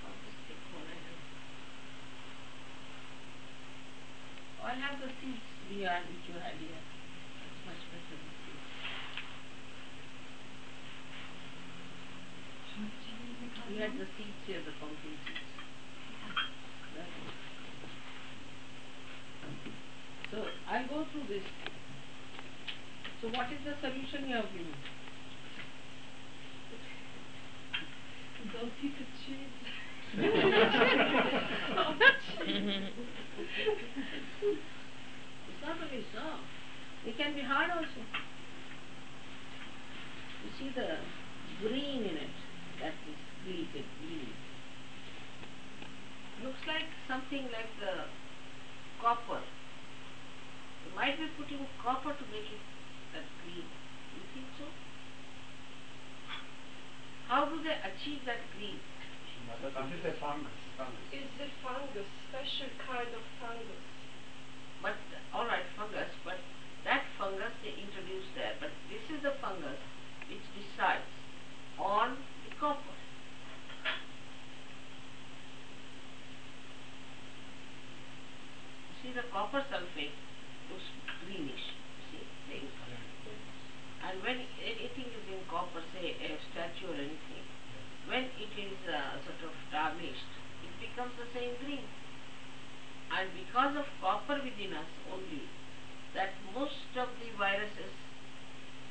Or 0.03 0.13
the 0.17 0.33
thick 0.49 0.59
one, 0.73 0.89
I 0.89 0.97
don't. 0.97 1.29
Oh, 4.59 4.67
I 4.67 4.75
have 4.81 4.97
the 4.99 5.13
seeds 5.21 5.45
beyond 5.69 6.09
which 6.09 6.25
you 6.27 6.41
had 6.41 6.57
here. 6.57 6.81
That's 6.81 7.61
much 7.69 7.83
better 7.93 8.17
than 8.17 8.33
seeds. 8.49 8.73
The 13.83 13.89
seeds 14.17 14.43
here, 14.47 14.63
the 14.65 14.71
pumpkin 14.79 15.19
seeds. 15.27 15.51
So 20.31 20.37
I'll 20.71 20.87
go 20.87 21.05
through 21.11 21.27
this. 21.29 21.43
So 23.21 23.27
what 23.31 23.51
is 23.51 23.59
the 23.67 23.75
solution 23.81 24.29
you 24.29 24.37
have 24.37 24.53
given? 24.53 24.77
Don't 28.53 28.73
eat 28.85 28.95
the 28.99 29.05
cheese. 29.19 29.55
It's 30.15 30.37
not 35.61 35.77
only 35.83 36.05
soft. 36.15 36.47
It 37.05 37.15
can 37.19 37.35
be 37.35 37.43
hard 37.43 37.71
also. 37.73 38.01
You 40.45 40.51
see 40.57 40.71
the 40.73 40.99
green 41.61 42.03
in 42.05 42.17
it. 42.17 42.31
That 42.81 42.95
is 43.11 43.32
created 43.43 43.87
green. 43.99 44.33
Looks 46.43 46.63
like 46.67 46.87
something 47.07 47.47
like 47.51 47.71
the 47.79 48.11
copper. 49.03 49.43
You 50.87 50.91
might 50.95 51.19
be 51.19 51.27
putting 51.39 51.67
copper 51.83 52.15
to 52.15 52.25
make 52.31 52.51
it 52.51 52.65
that 53.15 53.27
green. 53.43 53.67
You 54.15 54.23
think 54.35 54.47
so? 54.59 54.67
How 57.29 57.47
do 57.47 57.63
they 57.63 57.79
achieve 57.83 58.27
that 58.27 58.43
green? 58.59 58.79
Is 59.43 60.05
a 60.07 60.15
fungus. 60.19 60.55
fungus. 60.79 61.07
It's 61.13 61.39
a 61.39 61.49
fungus, 61.63 62.09
special 62.31 62.71
kind 62.83 63.11
of 63.11 63.23
fungus. 63.39 63.85
But 64.81 64.97
all 65.35 65.47
right, 65.47 65.67
fungus. 65.77 66.11
But 66.25 66.39
that 66.85 67.05
fungus 67.19 67.53
they 67.63 67.75
introduced 67.75 68.33
there. 68.35 68.55
But 68.59 68.71
this 68.91 69.03
is 69.13 69.23
the 69.23 69.35
fungus 69.43 69.79
which 70.27 70.43
decides 70.57 71.07
on 71.79 72.17
the 72.49 72.55
copper. 72.59 72.92
is 79.13 79.21
a 79.21 79.29
copper 79.29 79.61
sulfate, 79.69 80.17
looks 80.73 80.89
greenish, 81.21 81.77
see, 82.09 82.25
color. 82.49 82.97
Yeah. 82.97 84.09
And 84.09 84.25
when 84.25 84.41
anything 84.65 85.09
is 85.13 85.25
in 85.29 85.45
copper, 85.53 85.85
say 85.93 86.17
a 86.17 86.41
statue 86.49 86.89
or 86.89 86.97
anything, 86.97 87.45
yeah. 87.45 88.09
when 88.09 88.25
it 88.41 88.53
is 88.57 88.77
uh, 88.89 89.21
sort 89.21 89.45
of 89.45 89.53
tarnished, 89.69 90.33
it 90.65 90.73
becomes 90.81 91.13
the 91.21 91.29
same 91.37 91.53
green. 91.61 91.85
And 93.13 93.29
because 93.37 93.77
of 93.77 93.85
copper 94.01 94.41
within 94.41 94.73
us 94.73 94.89
only, 95.13 95.45
that 96.17 96.33
most 96.57 96.89
of 96.97 97.13
the 97.21 97.29
viruses 97.37 97.93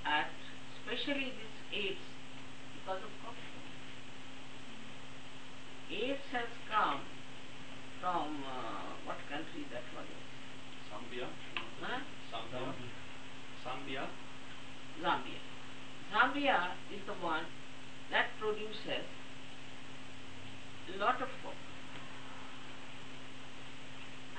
act, 0.05 0.37
especially 0.77 1.33
this 1.33 1.55
AIDS, 1.73 2.05
because 2.77 3.01
of 3.01 3.09
copper. 3.25 3.49
AIDS 5.89 6.25
has 6.29 6.49
come 6.69 7.01
from 8.01 8.41
uh, 8.41 8.97
what 9.05 9.21
country 9.29 9.61
that 9.69 9.85
one 9.93 10.09
is? 10.09 10.25
Zambia. 10.89 11.29
Huh? 11.79 12.01
Zambia. 12.33 12.73
Zambia. 13.61 14.03
Zambia. 14.97 15.39
Zambia 16.09 16.57
is 16.89 17.01
the 17.05 17.13
one 17.21 17.45
that 18.09 18.25
produces 18.41 19.05
a 20.89 20.97
lot 20.97 21.21
of 21.21 21.29
copper. 21.45 21.69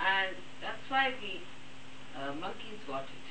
And 0.03 0.35
that's 0.61 0.83
why 0.91 1.15
the 1.23 1.39
uh, 2.19 2.35
monkeys 2.35 2.83
got 2.91 3.07
it. 3.07 3.27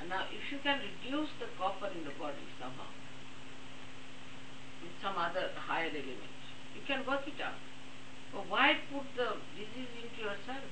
And 0.00 0.10
now 0.10 0.26
if 0.26 0.42
you 0.50 0.58
can 0.58 0.82
reduce 0.82 1.30
the 1.38 1.46
copper 1.56 1.86
in 1.94 2.02
the 2.02 2.12
body 2.18 2.42
somehow, 2.58 2.90
with 4.82 4.94
some 5.00 5.14
other 5.14 5.54
higher 5.54 5.88
element, 5.88 6.34
you 6.74 6.82
can 6.86 7.06
work 7.06 7.22
it 7.26 7.38
out. 7.40 7.62
But 8.32 8.44
why 8.48 8.76
put 8.92 9.08
the 9.16 9.40
disease 9.56 9.92
into 10.04 10.20
yourself? 10.20 10.68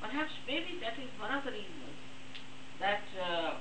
Perhaps 0.00 0.32
maybe 0.48 0.80
that 0.80 0.96
is 0.96 1.12
one 1.20 1.32
of 1.32 1.44
the 1.44 1.52
reasons 1.52 1.96
that 2.80 3.04
uh, 3.20 3.60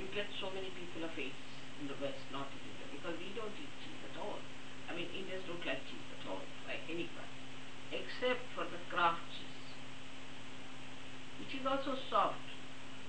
you 0.00 0.08
get 0.16 0.24
so 0.40 0.48
many 0.50 0.72
people 0.72 1.04
of 1.04 1.12
AIDS 1.16 1.48
in 1.80 1.86
the 1.86 1.96
West, 2.00 2.24
not 2.32 2.48
in 2.50 2.60
India, 2.72 2.86
because 2.88 3.14
we 3.20 3.30
don't 3.36 3.52
eat 3.52 3.72
cheese 3.84 4.02
at 4.08 4.16
all. 4.16 4.40
I 4.88 4.96
mean, 4.96 5.06
Indians 5.12 5.44
don't 5.44 5.60
like 5.68 5.84
cheese 5.84 6.08
at 6.18 6.24
all, 6.24 6.40
like 6.64 6.80
any 6.88 7.06
kind, 7.12 7.34
except 7.92 8.40
for 8.56 8.64
the 8.64 8.80
Kraft 8.88 9.20
cheese, 9.36 9.68
which 11.44 11.52
is 11.60 11.64
also 11.68 11.94
soft, 12.08 12.40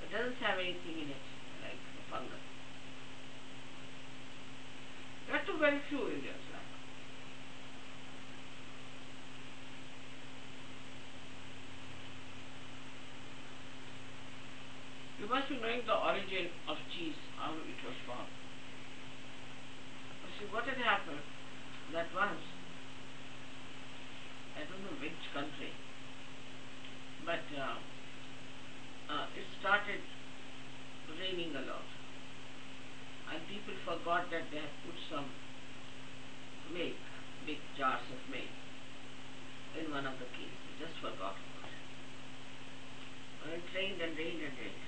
but 0.03 0.12
doesn't 0.12 0.38
have 0.43 0.60
anything 0.60 1.08
in 1.08 1.10
it, 1.15 1.25
like 1.63 1.79
fungus. 2.12 2.49
Are 5.30 5.46
too 5.46 5.58
very 5.60 5.80
few 5.89 6.10
Indians. 6.10 6.50
You 15.20 15.28
must 15.28 15.50
be 15.50 15.60
knowing 15.60 15.84
the 15.86 15.94
origin 15.94 16.48
of 16.68 16.78
cheese, 16.96 17.20
how 17.36 17.52
it 17.52 17.80
was 17.84 17.98
formed. 18.08 18.32
See, 20.39 20.48
what 20.48 20.63
had 20.63 20.80
happened 20.80 21.20
that 21.92 22.08
once, 22.15 22.39
I 24.56 24.63
don't 24.63 24.80
know 24.80 24.96
which 25.04 25.20
country, 25.34 25.76
but 27.26 27.44
uh, 27.52 27.76
uh, 29.12 29.26
it 29.36 29.44
started 29.60 30.00
raining 31.20 31.52
a 31.52 31.68
lot. 31.68 31.88
And 33.30 33.39
people 33.46 33.78
forgot 33.86 34.26
that 34.34 34.50
they 34.50 34.58
had 34.58 34.74
put 34.82 34.98
some 35.06 35.30
milk, 36.74 36.98
big 37.46 37.62
jars 37.78 38.02
of 38.10 38.22
milk, 38.30 38.54
in 39.78 39.94
one 39.94 40.10
of 40.10 40.18
the 40.18 40.26
caves. 40.34 40.58
They 40.65 40.86
just 40.89 40.98
forgot 40.98 41.38
about 41.38 41.70
it. 41.70 41.86
And 43.46 43.50
it 43.62 43.65
rained 43.70 44.02
and 44.02 44.18
rained 44.18 44.42
and 44.42 44.56
rained. 44.58 44.86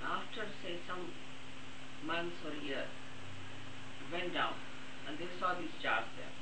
And 0.00 0.04
after, 0.08 0.48
say, 0.64 0.80
some 0.88 1.12
months 2.08 2.40
or 2.46 2.56
year, 2.64 2.88
it 2.88 4.06
went 4.08 4.32
down 4.32 4.56
and 5.08 5.16
they 5.16 5.28
saw 5.40 5.56
these 5.56 5.72
jars 5.82 6.08
there. 6.16 6.34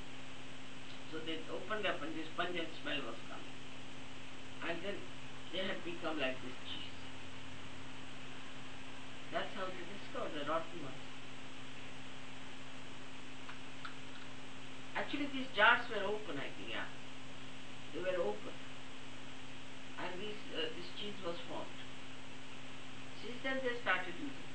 So 1.11 1.23
they 1.23 1.39
opened 1.51 1.87
up 1.87 2.03
and 2.03 2.15
this 2.15 2.27
pungent 2.35 2.71
smell 2.83 2.99
was 3.07 3.19
coming. 3.31 3.57
And 4.67 4.77
then 4.83 4.99
they 5.55 5.63
had 5.63 5.79
become 5.87 6.19
like 6.19 6.39
this 6.43 6.59
cheese. 6.67 6.95
That's 9.31 9.51
how 9.55 9.67
they 9.71 9.87
discovered 9.87 10.35
the 10.35 10.47
rotten 10.51 10.83
ones. 10.83 11.06
Actually, 14.97 15.29
these 15.29 15.47
jars 15.55 15.85
were 15.93 16.09
open, 16.09 16.41
I 16.41 16.49
think, 16.57 16.73
yeah. 16.73 16.89
They 17.93 18.01
were 18.01 18.17
open. 18.17 18.57
And 20.01 20.11
these, 20.21 20.41
uh, 20.57 20.73
this 20.73 20.89
cheese 20.97 21.21
was 21.21 21.37
formed. 21.49 21.69
Since 23.21 23.37
then 23.45 23.61
they 23.61 23.77
started 23.85 24.17
using. 24.17 24.49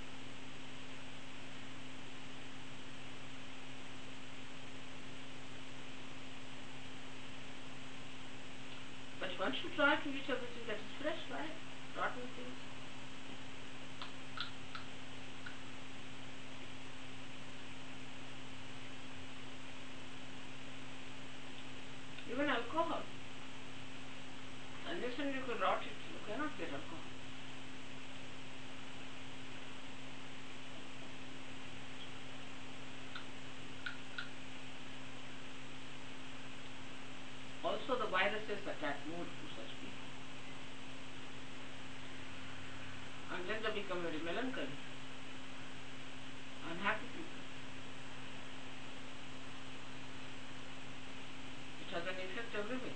But 9.21 9.29
one 9.37 9.53
should 9.53 9.77
try 9.77 9.93
to 9.93 10.09
eat 10.09 10.25
everything 10.25 10.65
that 10.65 10.81
is 10.81 10.91
fresh, 11.01 11.21
right? 11.29 11.53
Rotten 11.97 12.25
things. 12.33 12.57
Even 22.41 22.53
alcohol. 22.57 23.01
When 24.89 24.97
you 24.97 25.41
could 25.45 25.61
rot 25.61 25.77
it, 25.85 25.93
you 26.09 26.17
cannot 26.25 26.57
get 26.57 26.73
alcohol. 26.73 27.05
Also 37.63 38.01
the 38.01 38.09
viruses 38.09 38.65
attack 38.65 38.97
more 39.05 39.21
to 39.21 39.45
such 39.53 39.69
people. 39.77 40.09
And 43.35 43.45
then 43.45 43.61
they 43.61 43.81
become 43.83 44.01
very 44.01 44.17
melancholy, 44.25 44.81
unhappy 46.71 47.05
people. 47.13 47.30
WWE. 52.53 52.90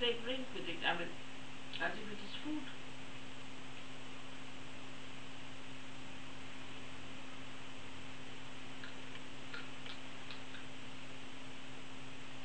Eat 0.00 0.06
food, 0.06 0.24
they 0.24 0.24
drink 0.24 0.46
with 0.54 0.68
it. 0.68 0.80
I 0.86 0.98
mean, 0.98 1.08
as 1.82 1.92
if 1.92 2.12
it 2.12 2.20
is 2.20 2.34
food. 2.44 2.62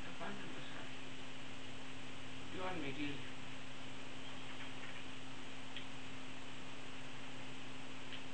I 0.03 0.09
can't 0.19 0.35
understand. 0.35 0.89
You 2.55 2.61
and 2.63 2.81
me, 2.81 2.91
deal. 2.97 3.15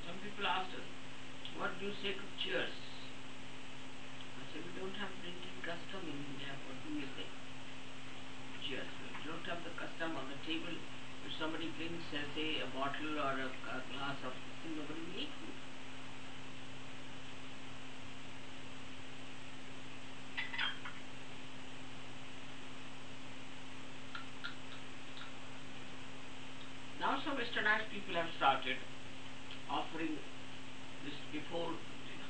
Some 0.06 0.18
people 0.22 0.46
asked 0.46 0.74
us, 0.74 0.90
what 1.58 1.80
do 1.80 1.86
you 1.86 1.94
say 2.02 2.14
to 2.14 2.26
cheers? 2.42 2.74
I 4.38 4.44
said, 4.54 4.62
we 4.66 4.72
don't 4.82 4.98
have 4.98 5.10
drinking 5.22 5.62
custom 5.62 6.02
in 6.10 6.18
India. 6.34 6.54
What 6.66 6.78
do 6.86 6.90
we 6.96 7.06
say? 7.18 7.28
Cheers. 8.68 8.90
We 9.02 9.30
don't 9.30 9.46
have 9.50 9.62
the 9.66 9.74
custom 9.78 10.18
on 10.18 10.30
the 10.30 10.38
table. 10.46 10.74
If 11.26 11.34
somebody 11.38 11.70
brings, 11.78 12.02
uh, 12.14 12.26
say, 12.34 12.62
a 12.62 12.68
bottle 12.74 13.18
or 13.18 13.34
a, 13.38 13.50
a 13.50 13.78
glass 13.94 14.18
of 14.26 14.34
something, 14.34 14.78
nobody 14.78 15.02
will 15.02 15.18
eat 15.18 15.34
food. 15.42 15.58
Now 27.64 27.78
people 27.94 28.16
have 28.16 28.26
started 28.38 28.78
offering 29.70 30.18
this 31.06 31.14
before 31.32 31.70
dinner. 31.70 32.30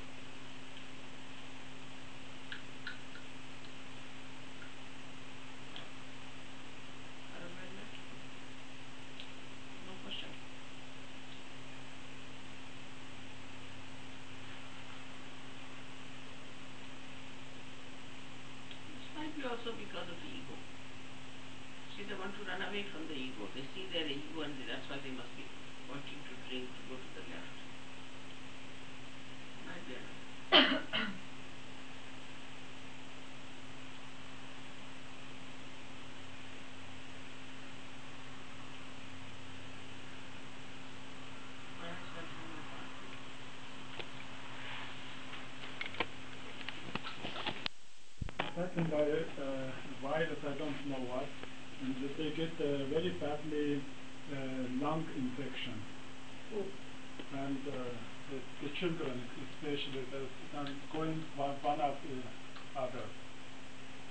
I 7.31 7.39
don't 7.39 7.55
mind 7.55 7.73
that. 7.79 7.91
No 9.87 9.93
question. 10.03 10.27
This 18.91 19.07
might 19.15 19.31
be 19.39 19.47
also 19.47 19.71
because 19.79 20.11
of 20.11 20.19
ego. 20.27 20.59
See, 21.97 22.07
they 22.07 22.15
want 22.15 22.31
to 22.39 22.43
run 22.47 22.63
away 22.63 22.85
from 22.87 23.03
the 23.11 23.13
ego. 23.13 23.47
They 23.53 23.67
see 23.75 23.83
their 23.91 24.07
ego 24.07 24.41
and 24.47 24.55
that's 24.63 24.87
why 24.89 24.95
they 25.03 25.11
must 25.11 25.35
be 25.35 25.43
wanting 25.91 26.23
to 26.23 26.33
drink 26.47 26.71
to 26.71 26.81
go 26.87 26.95
to 26.95 27.09
the 27.19 27.23
left. 27.27 27.57
Might 29.67 29.83
be 29.83 29.99
another. 29.99 30.07
Well, 41.75 41.91
I 41.91 41.99
spent 42.07 42.27
time 42.31 42.55
on 42.55 42.63
that. 42.71 42.87
Second, 48.55 48.87
I, 48.95 49.03
uh, 49.43 49.75
virus, 50.21 50.37
I 50.45 50.53
don't 50.57 50.77
know 50.89 51.01
what, 51.09 51.25
and 51.81 51.95
they 52.17 52.29
get 52.37 52.53
uh, 52.61 52.85
very 52.93 53.09
badly 53.17 53.81
uh, 54.29 54.85
lung 54.85 55.05
infection. 55.17 55.73
And 57.33 57.57
uh, 57.65 57.73
the, 58.29 58.37
the 58.61 58.69
children, 58.79 59.17
especially, 59.49 60.03
the, 60.11 60.21
and 60.59 60.69
going 60.93 61.23
one, 61.37 61.55
one 61.63 61.81
after 61.81 62.07
the 62.07 62.79
other. 62.79 63.05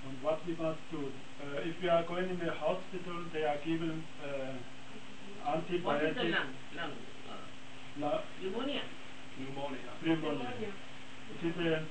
And 0.07 0.17
what 0.23 0.39
we 0.47 0.55
must 0.57 0.79
do, 0.89 1.05
uh, 1.05 1.61
if 1.61 1.75
we 1.81 1.87
are 1.87 2.03
going 2.07 2.29
in 2.29 2.39
the 2.39 2.51
hospital, 2.51 3.23
they 3.33 3.43
are 3.45 3.57
given 3.63 4.03
uh, 4.25 4.57
What 5.45 5.63
is 5.63 5.69
the 5.69 5.77
antibiotics. 5.77 6.17
lung? 6.17 6.49
Lung. 6.75 6.93
Uh, 7.29 8.01
la- 8.01 8.23
pneumonia. 8.41 8.81
Pneumonia. 9.37 9.91
pneumonia. 10.03 10.73
It 11.31 11.47
is 11.47 11.55
a, 11.61 11.85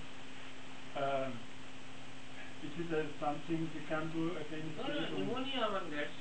is 2.81 2.89
a 2.97 3.03
something 3.21 3.69
we 3.77 3.81
can 3.85 4.09
do 4.17 4.33
against 4.41 4.73
No, 4.81 4.89
no, 4.89 5.05
pneumonia 5.13 5.69
one 5.69 5.93
gets 5.93 6.17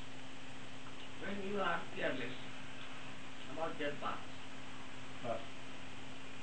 when 1.24 1.40
you 1.48 1.56
are 1.64 1.80
careless 1.96 2.36
about 3.56 3.72
their 3.80 3.96
bath. 4.04 4.20
But 5.24 5.40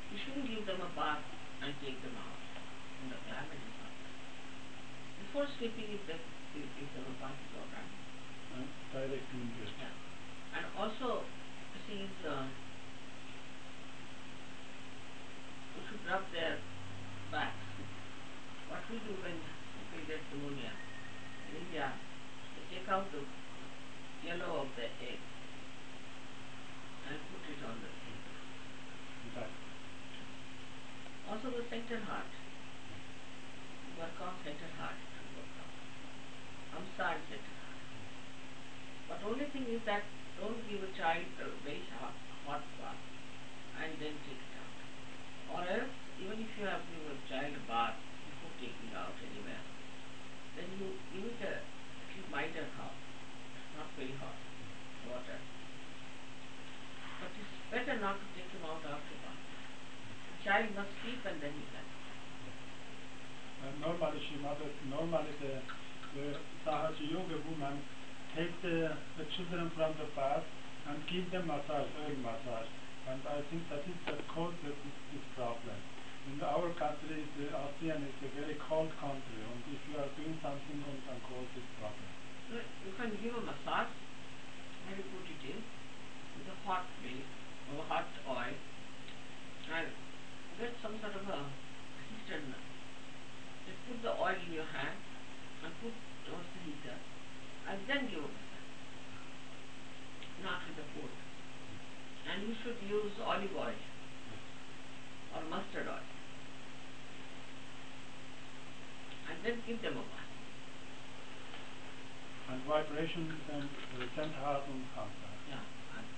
You 0.08 0.16
shouldn't 0.16 0.48
give 0.48 0.64
them 0.64 0.80
a 0.80 0.90
bath 0.96 1.20
and 1.60 1.72
take 1.84 2.00
them 2.00 2.16
out 2.16 2.40
in 3.04 3.12
the 3.12 3.18
climate 3.28 3.60
is 3.60 3.76
not. 3.76 3.92
Before 5.20 5.46
sleeping, 5.60 6.00
if 6.00 6.02
they 6.08 6.16
you 6.56 6.64
give 6.80 6.88
them 6.96 7.12
a 7.12 7.14
bath, 7.20 7.36
it's 7.36 7.52
all 7.52 7.68
right. 7.68 7.92
uh, 8.56 8.64
direct 8.96 9.28
immediate. 9.36 9.68
Yeah. 9.76 9.92
And 10.56 10.64
also, 10.80 11.28
is, 11.92 12.16
uh, 12.24 12.48
you 15.76 15.80
should 15.86 16.02
rub 16.08 16.24
their 16.32 16.56
backs. 17.30 17.60
What 18.72 18.80
we 18.90 18.96
do 19.04 19.12
when 19.22 19.36
people 19.96 20.12
get 20.12 20.20
pneumonia 20.28 20.76
India, 21.56 21.88
they 21.88 22.64
take 22.68 22.88
out 22.92 23.08
the 23.12 23.24
yellow 24.20 24.66
of 24.66 24.68
the 24.76 24.84
egg 25.00 25.20
and 27.08 27.16
put 27.32 27.48
it 27.48 27.60
on 27.64 27.80
the 27.80 27.88
table. 28.04 28.36
That, 29.40 29.48
Also 31.32 31.48
the 31.48 31.64
center 31.72 32.02
heart. 32.04 32.28
Work 33.96 34.20
on 34.20 34.36
center 34.44 34.68
heart 34.76 35.00
to 35.00 35.22
work 35.32 35.52
on. 35.64 35.70
Hamsa 36.76 37.16
and 37.16 37.22
center 37.32 37.56
heart. 37.64 37.80
But 39.08 39.18
only 39.24 39.48
thing 39.48 39.64
is 39.72 39.80
that 39.88 40.04
don't 40.36 40.60
give 40.68 40.84
a 40.84 40.92
child 40.92 41.24
a 41.40 41.48
very 41.64 41.88
hot, 41.96 42.12
hot 42.44 42.60
bath 42.76 43.00
and 43.80 43.96
then 43.96 44.12
take 44.28 44.44
it 44.44 44.54
out. 44.60 44.76
Or 45.56 45.60
else, 45.64 45.94
even 46.20 46.36
if 46.36 46.52
you 46.60 46.68
have 46.68 46.84
given 46.92 47.16
a 47.16 47.20
child 47.30 47.56
a 47.56 47.62
bath 47.64 47.96
before 47.96 48.52
taking 48.60 48.92
out 48.92 49.16
anywhere, 49.24 49.64
then 50.56 50.68
you 50.80 50.88
it 50.88 51.40
a 51.40 51.52
little 52.16 52.28
milder 52.32 52.66
hot, 52.80 52.96
not 53.76 53.88
very 53.96 54.16
hot 54.16 54.36
water. 55.08 55.38
But 57.20 57.32
it's 57.36 57.56
better 57.70 57.96
not 58.00 58.16
to 58.20 58.26
take 58.36 58.50
him 58.50 58.64
out 58.64 58.80
after 58.84 59.16
bath. 59.20 59.40
The 59.40 60.36
child 60.44 60.68
must 60.76 60.92
sleep 61.04 61.20
and 61.24 61.38
then 61.40 61.52
you 61.54 61.66
can. 61.70 61.86
uh, 63.64 63.72
normally 63.80 64.20
she 64.28 64.36
mother, 64.40 64.68
normally 64.88 65.32
the, 65.40 65.60
the 66.16 66.26
Sahaja 66.64 67.04
Yoga 67.04 67.40
woman 67.48 67.80
take 68.36 68.52
the, 68.60 68.92
the 69.16 69.24
children 69.36 69.72
from 69.76 69.96
the 69.96 70.08
bath 70.16 70.44
and 70.88 71.00
give 71.08 71.30
them 71.32 71.48
massage, 71.48 71.88
oil 72.04 72.16
massage. 72.20 72.68
And 73.08 73.22
I 73.26 73.40
think 73.48 73.64
that 73.70 73.86
is 73.86 73.98
the 74.06 74.18
cause 74.34 74.54
of 74.66 74.76
this, 74.76 74.96
this 75.14 75.24
problem. 75.36 75.78
In 76.26 76.42
our 76.42 76.74
country, 76.74 77.22
the 77.38 77.54
ASEAN 77.54 78.02
is 78.02 78.18
a 78.26 78.30
very 78.34 78.58
cold 78.66 78.90
country, 78.98 79.38
and 79.46 79.62
if 79.70 79.78
you 79.86 79.94
are 79.94 80.10
doing 80.18 80.34
something, 80.42 80.78
one 80.82 80.98
can 81.06 81.18
cause 81.22 81.46
this 81.54 81.62
problem. 81.78 82.10
No, 82.50 82.58
You 82.82 82.90
can 82.98 83.10
give 83.22 83.30
a 83.38 83.42
massage 83.46 83.94
you 84.94 85.02
put 85.10 85.26
it 85.28 85.42
in 85.50 85.60
with 85.60 86.48
a 86.50 86.56
hot 86.64 86.86
milk 87.02 87.26
or 87.74 87.84
hot 87.90 88.08
oil 88.26 88.54
and 88.54 89.88
get 90.56 90.72
some 90.80 90.94
sort 91.02 91.14
of 91.14 91.26
a 91.26 91.40
heater. 92.10 92.40
Just 93.66 93.80
put 93.86 93.98
the 94.02 94.14
oil 94.14 94.34
in 94.34 94.50
your 94.54 94.66
hand 94.70 94.98
and 95.62 95.70
put 95.82 95.94
towards 96.26 96.48
the 96.54 96.60
heater 96.64 96.98
and 97.70 97.78
then 97.90 98.08
give 98.08 98.22
a 98.22 98.30
massage. 98.30 98.70
Not 100.42 100.64
with 100.70 100.78
the 100.78 100.86
food. 100.94 101.14
And 102.30 102.46
you 102.46 102.54
should 102.62 102.78
use 102.86 103.14
olive 103.20 103.54
oil 103.58 103.78
or 105.34 105.42
mustard 105.50 105.90
oil. 105.90 106.15
And 109.46 109.54
then 109.54 109.62
give 109.62 109.78
them 109.78 109.94
a. 109.94 110.02
And 112.50 112.58
vibration 112.66 113.30
and 113.54 113.62
uh, 113.62 114.02
center 114.18 114.42
heart 114.42 114.66
and 114.66 114.82
hamsa. 114.90 115.30
Yeah. 115.46 115.62
and- 115.94 116.10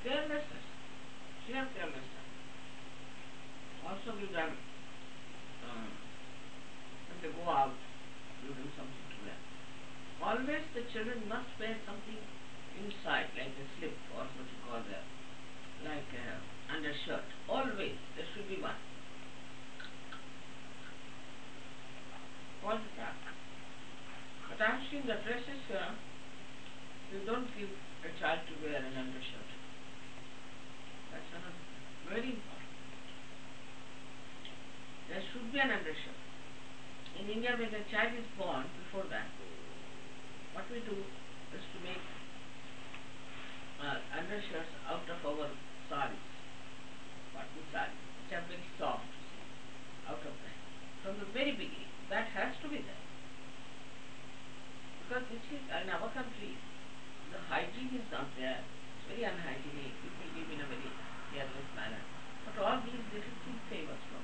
Carelessness. 0.00 0.64
Sheer 1.44 1.68
carelessness. 1.76 2.28
Also 3.84 4.16
give 4.16 4.32
them, 4.32 4.56
um, 5.68 5.92
when 7.04 7.16
they 7.20 7.28
go 7.36 7.44
out, 7.52 7.76
you 8.48 8.48
do 8.56 8.64
something 8.80 9.06
to 9.12 9.18
them. 9.28 9.40
Always 10.24 10.64
the 10.72 10.88
children 10.88 11.20
must 11.28 11.52
wear 11.60 11.76
something 11.84 12.16
inside, 12.80 13.28
like 13.36 13.52
a 13.60 13.66
slip 13.76 13.92
or 14.16 14.24
what 14.24 14.48
you 14.48 14.58
call 14.64 14.80
the 14.88 15.00
like 15.84 16.08
undershirt. 16.70 17.26
Always 17.48 17.98
there 18.16 18.26
should 18.34 18.48
be 18.48 18.62
one. 18.62 18.78
The 22.60 22.76
time. 22.94 23.18
But 24.46 24.62
I've 24.62 24.84
seen 24.92 25.02
the 25.02 25.18
dresses 25.26 25.58
here, 25.66 25.90
you 27.10 27.26
don't 27.26 27.50
give 27.58 27.72
a 28.06 28.10
child 28.22 28.46
to 28.46 28.54
wear 28.62 28.78
an 28.78 28.94
undershirt. 28.94 29.50
That's 31.10 31.26
another. 31.34 31.66
Very 32.06 32.30
important. 32.38 32.70
There 35.10 35.22
should 35.34 35.50
be 35.50 35.58
an 35.58 35.74
undershirt. 35.74 36.20
In 37.18 37.26
India, 37.26 37.58
when 37.58 37.74
a 37.74 37.82
child 37.90 38.14
is 38.14 38.28
born, 38.38 38.70
before 38.86 39.10
that, 39.10 39.26
what 40.54 40.70
we 40.70 40.78
do 40.86 40.94
is 40.94 41.64
to 41.74 41.78
make 41.82 42.06
uh, 43.82 43.98
undershirts 44.14 44.70
out 44.86 45.02
of 45.10 45.18
our 45.26 45.50
saris, 45.90 46.29
which 48.30 48.38
are 48.38 48.46
very 48.46 48.70
soft, 48.78 49.10
out 50.06 50.22
of 50.22 50.30
that. 50.30 50.58
From 51.02 51.18
the 51.18 51.26
very 51.34 51.50
beginning, 51.50 51.90
that 52.14 52.30
has 52.30 52.54
to 52.62 52.70
be 52.70 52.78
there. 52.78 53.02
Because 55.02 55.26
this 55.34 55.42
is, 55.50 55.58
in 55.66 55.90
our 55.90 56.06
country, 56.14 56.54
the 57.34 57.42
hygiene 57.50 57.90
is 57.90 58.06
not 58.14 58.30
there. 58.38 58.62
It's 58.62 59.10
very 59.10 59.26
unhygienic. 59.26 59.98
People 59.98 60.30
live 60.38 60.46
in 60.46 60.62
a 60.62 60.68
very 60.70 60.90
careless 61.34 61.70
manner. 61.74 61.98
But 62.46 62.54
all 62.62 62.78
these 62.86 63.02
little 63.10 63.34
things 63.42 63.62
save 63.66 63.90
us 63.90 63.98
from. 64.06 64.22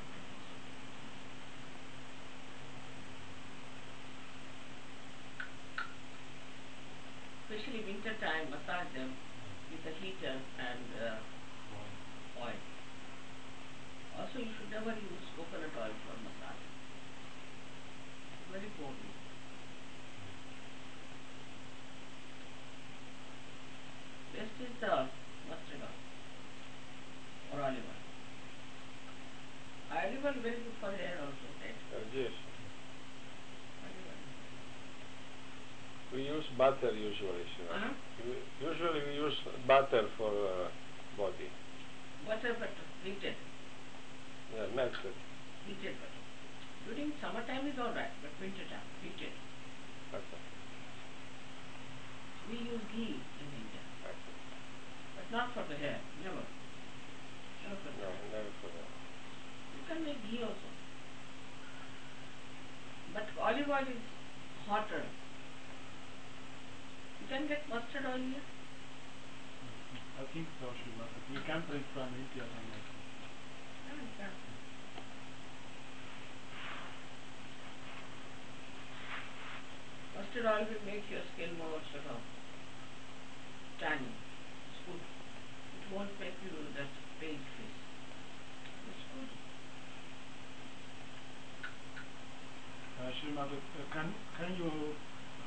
Especially 7.50 7.82
winter 7.90 8.14
time, 8.22 8.54
massage 8.54 8.86
them 8.94 9.18
with 9.74 9.82
a 9.82 9.94
heater 9.98 10.38
and 10.62 10.86
uh, 10.94 11.18
oil. 12.46 12.54
Also, 14.36 14.44
you 14.44 14.52
should 14.52 14.68
never 14.68 14.92
use 14.92 15.26
coconut 15.32 15.72
oil 15.80 15.96
for 16.04 16.12
massage. 16.20 16.60
Very 18.52 18.68
poorly. 18.76 19.08
Best 24.36 24.60
is 24.60 24.76
the 24.76 25.08
mustard 25.48 25.80
oil 25.80 25.96
or 27.48 27.64
olive 27.64 27.80
oil. 27.80 28.02
Olive 29.96 30.20
oil 30.20 30.36
very 30.44 30.60
good 30.60 30.76
for 30.84 30.92
hair 30.92 31.16
also, 31.16 31.48
right? 31.64 31.80
Olive 31.96 32.28
oil. 34.04 34.20
we 36.12 36.28
use 36.28 36.44
butter 36.58 36.92
usually, 36.92 37.48
Shiva. 37.56 37.72
Uh-huh. 37.72 37.92
Usually 38.60 39.00
we 39.00 39.14
use 39.16 39.38
butter 39.66 40.04
for 40.18 40.28
uh, 40.28 40.68
body. 41.16 41.48
Butter 42.28 42.52
butter, 42.60 42.86
heated, 43.02 43.34
Yeah, 44.54 44.66
melted. 44.74 45.14
heated 45.66 45.96
butter. 45.98 46.22
During 46.86 47.10
summertime 47.20 47.66
is 47.66 47.78
alright, 47.78 48.14
but 48.22 48.30
winter 48.40 48.62
time, 48.70 48.86
heated. 49.02 49.34
Okay. 50.14 50.42
We 52.50 52.62
use 52.62 52.84
ghee 52.94 53.18
in 53.18 53.48
India, 53.50 53.82
okay. 54.06 54.36
but 55.18 55.26
not 55.34 55.50
for 55.50 55.66
the 55.66 55.74
hair, 55.74 55.98
never. 56.22 56.46
Never 57.66 57.76
for 57.82 57.90
the 57.90 57.98
No, 58.06 58.10
hair. 58.14 58.30
never 58.38 58.52
for 58.62 58.70
that. 58.70 58.90
You 59.74 59.82
can 59.90 59.98
make 60.06 60.22
ghee 60.30 60.46
also. 60.46 60.70
But 63.12 63.26
olive 63.42 63.66
oil 63.66 63.88
is 63.90 64.02
hotter. 64.70 65.02
You 67.18 67.26
can 67.26 67.48
get 67.50 67.66
mustard 67.68 68.06
oil 68.06 68.22
here. 68.22 68.46
I 70.16 70.24
think 70.32 70.46
so, 70.62 70.70
Shiva. 70.70 71.02
But 71.02 71.24
we 71.34 71.42
can 71.42 71.60
bring 71.66 71.82
from 71.92 72.14
India 72.14 72.46
then 72.46 72.95
also. 73.86 73.94
Yeah, 73.94 74.02
you 74.02 74.10
can. 74.18 74.32
Mustard 80.16 80.46
oil 80.46 80.64
will 80.66 80.84
make 80.86 81.04
your 81.10 81.20
skin 81.34 81.56
more 81.58 81.80
sort 81.92 82.06
of 82.08 82.20
tanny. 83.78 84.08
It's 84.08 84.80
good. 84.88 85.00
It 85.00 85.84
won't 85.92 86.14
make 86.18 86.34
you 86.42 86.50
that 86.74 86.88
pale 87.20 87.36
face. 87.36 87.80
It's 88.88 89.04
good. 89.12 89.28
Uh, 92.96 93.12
Srimad, 93.20 93.52
uh, 93.52 93.84
can 93.92 94.14
can 94.38 94.56
you 94.56 94.96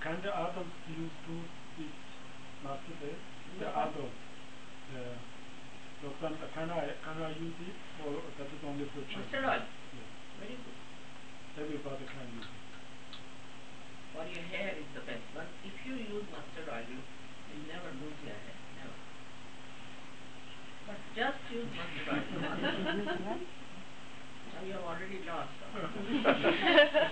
can 0.03 0.21
the 0.21 0.29
adults 0.29 0.77
use 0.85 1.11
to 1.25 1.33
eat 1.81 1.97
mustard 2.63 3.01
oil? 3.01 3.17
The 3.57 3.65
No. 3.65 3.73
adult. 3.89 4.13
Uh, 4.93 5.17
Doctor, 5.99 6.31
can 6.55 6.69
I 6.71 6.95
can 7.03 7.17
I 7.21 7.29
use 7.35 7.59
it 7.59 7.75
or 8.07 8.23
that 8.39 8.47
is 8.47 8.63
only 8.63 8.85
for 8.95 9.03
children? 9.11 9.19
Mustard 9.19 9.43
oil, 9.43 9.63
Yes. 9.91 10.07
very 10.39 10.55
good. 10.63 10.79
Everybody 11.59 12.05
can 12.07 12.27
use 12.39 12.47
it. 12.47 12.63
For 14.15 14.23
your 14.23 14.45
hair 14.47 14.79
is 14.79 14.87
the 14.95 15.03
best. 15.03 15.27
But 15.35 15.51
if 15.67 15.75
you 15.83 15.99
use 15.99 16.23
mustard 16.31 16.71
oil, 16.71 16.87
you 16.87 17.03
will 17.51 17.63
never 17.67 17.91
lose 17.99 18.15
your 18.23 18.31
hair. 18.31 18.55
Never. 18.79 18.95
But 20.87 21.03
just 21.19 21.43
use 21.51 21.67
mustard 21.75 22.07
oil. 22.15 22.23
now 24.55 24.63
you 24.63 24.71
have 24.79 24.87
already 24.87 25.19
lost. 25.27 25.51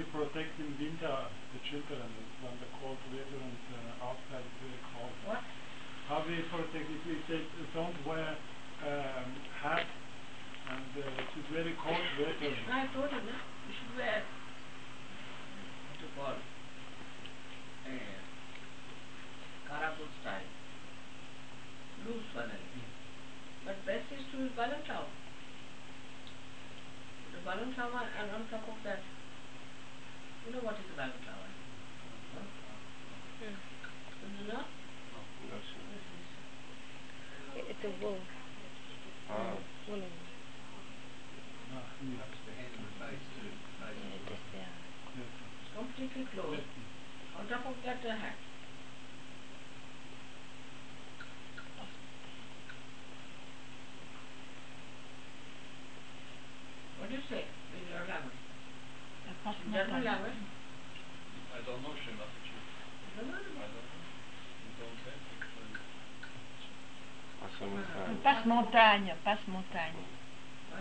we 0.00 0.08
protect 0.16 0.56
in 0.56 0.72
winter 0.80 1.12
the 1.52 1.60
children 1.68 2.08
when 2.40 2.56
the 2.64 2.70
cold 2.80 2.96
weather 3.12 3.36
and 3.36 3.60
uh, 3.68 4.08
outside 4.08 4.40
is 4.40 4.56
very 4.64 4.80
cold. 4.96 5.12
What? 5.28 5.44
How 6.08 6.24
we 6.24 6.40
protect 6.48 6.88
if 6.88 7.02
we 7.04 7.20
say 7.28 7.44
don't 7.76 7.92
wear 8.08 8.32
um, 8.80 9.28
hat 9.60 9.84
and 10.72 11.04
uh, 11.04 11.04
it 11.04 11.30
is 11.36 11.46
very 11.52 11.76
cold 11.84 12.00
weather. 12.16 12.48
I 12.72 12.88
told 12.96 13.12
you, 13.12 13.20
you 13.28 13.72
should 13.76 13.92
wear 14.00 14.24
Passe-montagne, 68.40 69.12
passe-montagne. 69.22 70.00
I 70.72 70.80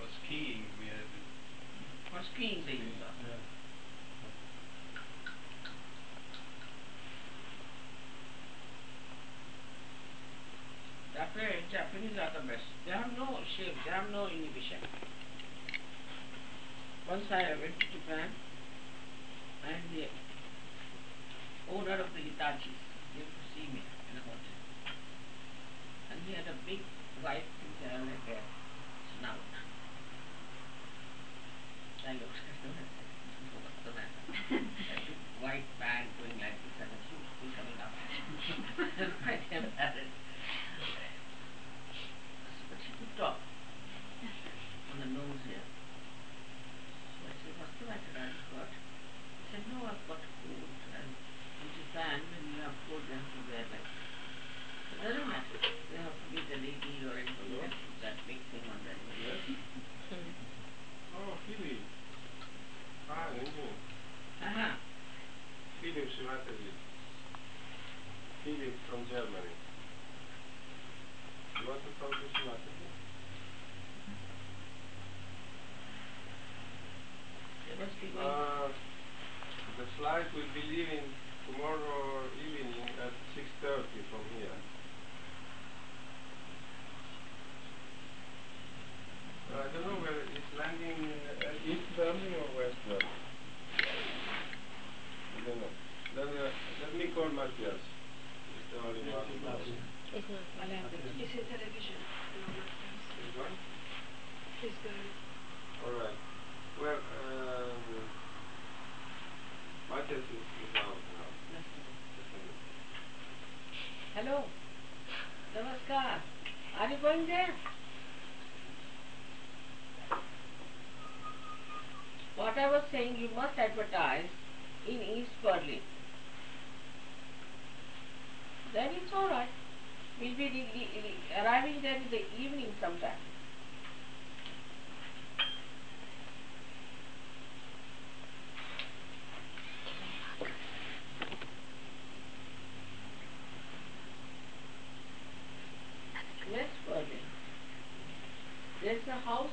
was 0.00 0.10
skiing, 0.26 0.64
we 0.80 0.86
skiing, 2.34 2.66
they 2.66 2.72
used 2.72 3.00
that. 3.00 3.57
Japan, 11.18 11.50
Japanese 11.66 12.14
are 12.14 12.30
the 12.30 12.46
best. 12.46 12.62
They 12.86 12.94
have 12.94 13.10
no 13.18 13.42
shame, 13.58 13.74
they 13.82 13.90
have 13.90 14.06
no 14.14 14.30
inhibition. 14.30 14.78
Once 17.10 17.26
I 17.26 17.58
went 17.58 17.74
to 17.74 17.86
Japan 17.90 18.30
and 19.66 19.82
the 19.90 20.06
owner 21.74 21.98
of 21.98 22.14
the 22.14 22.22
Hitachi 22.22 22.70
came 23.18 23.26
to 23.26 23.42
see 23.50 23.66
me 23.66 23.82
in 23.82 24.14
a 24.14 24.22
hotel. 24.22 24.58
And 26.14 26.22
he 26.22 26.38
had 26.38 26.46
a 26.46 26.54
big 26.62 26.86
white 27.18 27.42
thing 27.42 27.74
there 27.82 27.98
like 27.98 28.22
that. 28.30 28.57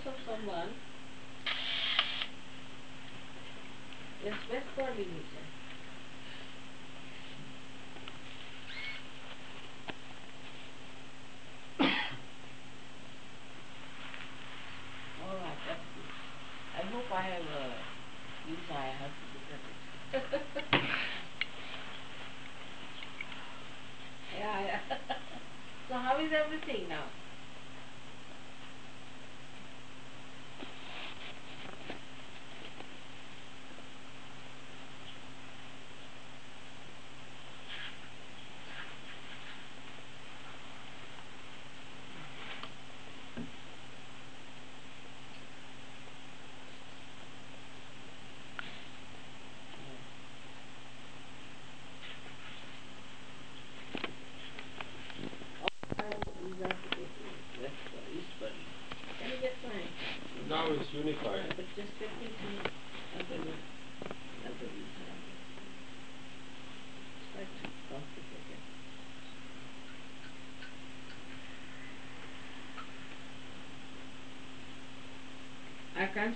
call 0.03 0.13
someone 0.25 0.69
is 4.25 4.33
best 4.51 4.65
coordinator. 4.75 5.45
Alright, 15.21 15.59
that's. 15.67 15.79
I 16.75 16.81
hope 16.91 17.05
I 17.13 17.21
have 17.21 17.43
used 18.49 18.69
my 18.69 18.75
I 18.75 19.11
yeah, 24.37 24.61
yeah. 24.61 24.79
so 25.87 25.93
how 25.95 26.19
is 26.19 26.31
everything 26.33 26.89
now? 26.89 27.05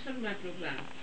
some 0.04 0.26
é 0.26 0.34
problema. 0.36 0.99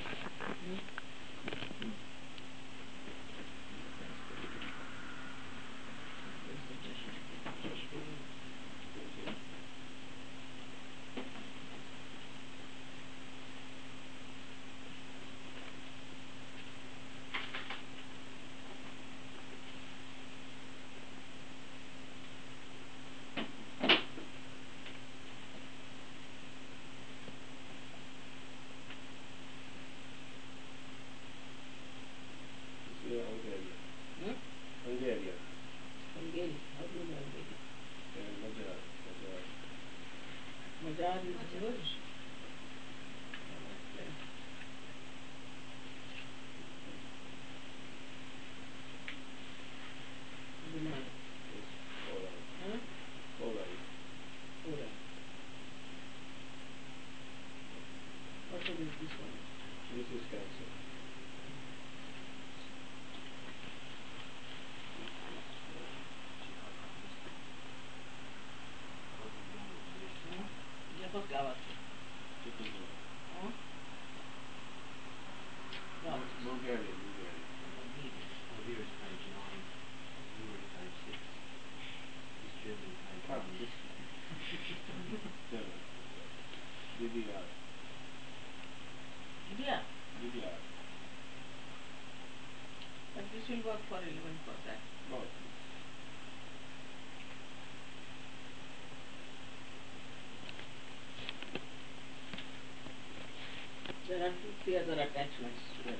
There 104.66 104.76
are 104.76 104.82
two, 104.82 104.86
three 104.86 104.92
other 104.92 105.02
attachments 105.02 105.60
here. 105.84 105.94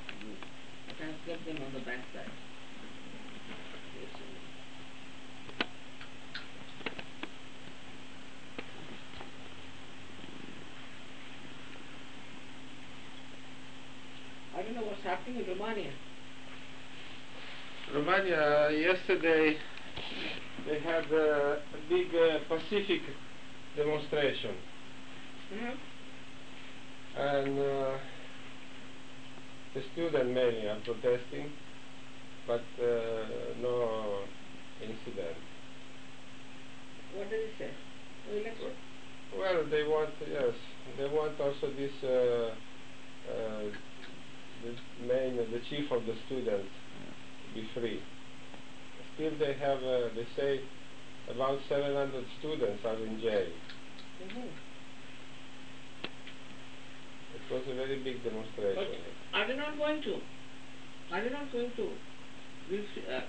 But 0.87 0.97
I 1.03 1.07
have 1.07 1.15
kept 1.27 1.47
them 1.47 1.65
on 1.65 1.73
the 1.73 1.81
back 1.81 2.01
side. 2.15 2.31
I 14.57 14.63
don't 14.63 14.75
know 14.75 14.83
what's 14.83 15.03
happening 15.03 15.45
in 15.45 15.47
Romania. 15.47 15.93
Romania, 17.95 18.71
yesterday 18.71 19.57
they 20.67 20.81
had 20.81 21.05
uh, 21.13 21.17
a 21.17 21.89
big 21.89 22.07
uh, 22.15 22.39
Pacific 22.49 23.03
demonstration 23.77 24.55
Hmm? 25.53 25.77
and 27.17 27.59
uh, 27.61 27.99
the 29.77 29.83
students 29.93 30.33
mainly 30.33 30.67
are 30.67 30.81
protesting 30.89 31.53
but 32.47 32.65
uh, 32.81 33.27
no 33.61 34.25
incident. 34.81 35.37
What 37.13 37.29
does 37.29 37.41
it 37.45 37.53
say? 37.59 37.71
Election? 38.33 38.73
Well, 39.37 39.65
they 39.69 39.83
want, 39.83 40.11
yes, 40.21 40.55
they 40.97 41.09
want 41.09 41.39
also 41.41 41.75
this, 41.77 41.93
uh, 42.05 42.55
uh, 43.29 43.67
the 44.63 44.73
main, 45.05 45.37
the 45.37 45.61
chief 45.69 45.91
of 45.91 46.07
the 46.07 46.15
students 46.27 46.71
be 47.53 47.69
free. 47.75 48.01
Still 49.15 49.33
they 49.39 49.55
have, 49.61 49.83
uh, 49.83 50.15
they 50.15 50.27
say 50.37 50.61
about 51.35 51.59
700 51.69 52.25
students 52.39 52.81
are 52.85 52.97
in 53.05 53.21
jail. 53.21 53.51
Mhm. 54.23 54.49
It 57.35 57.53
was 57.53 57.63
a 57.69 57.75
very 57.75 57.99
big 58.03 58.23
demonstration. 58.25 59.16
Are 59.37 59.47
they 59.47 59.57
not 59.57 59.77
going 59.77 60.01
to? 60.03 60.15
Are 61.13 61.23
they 61.23 61.31
not 61.31 61.53
going 61.53 61.71
to 61.77 61.87
give 62.71 62.85
uh, 63.07 63.21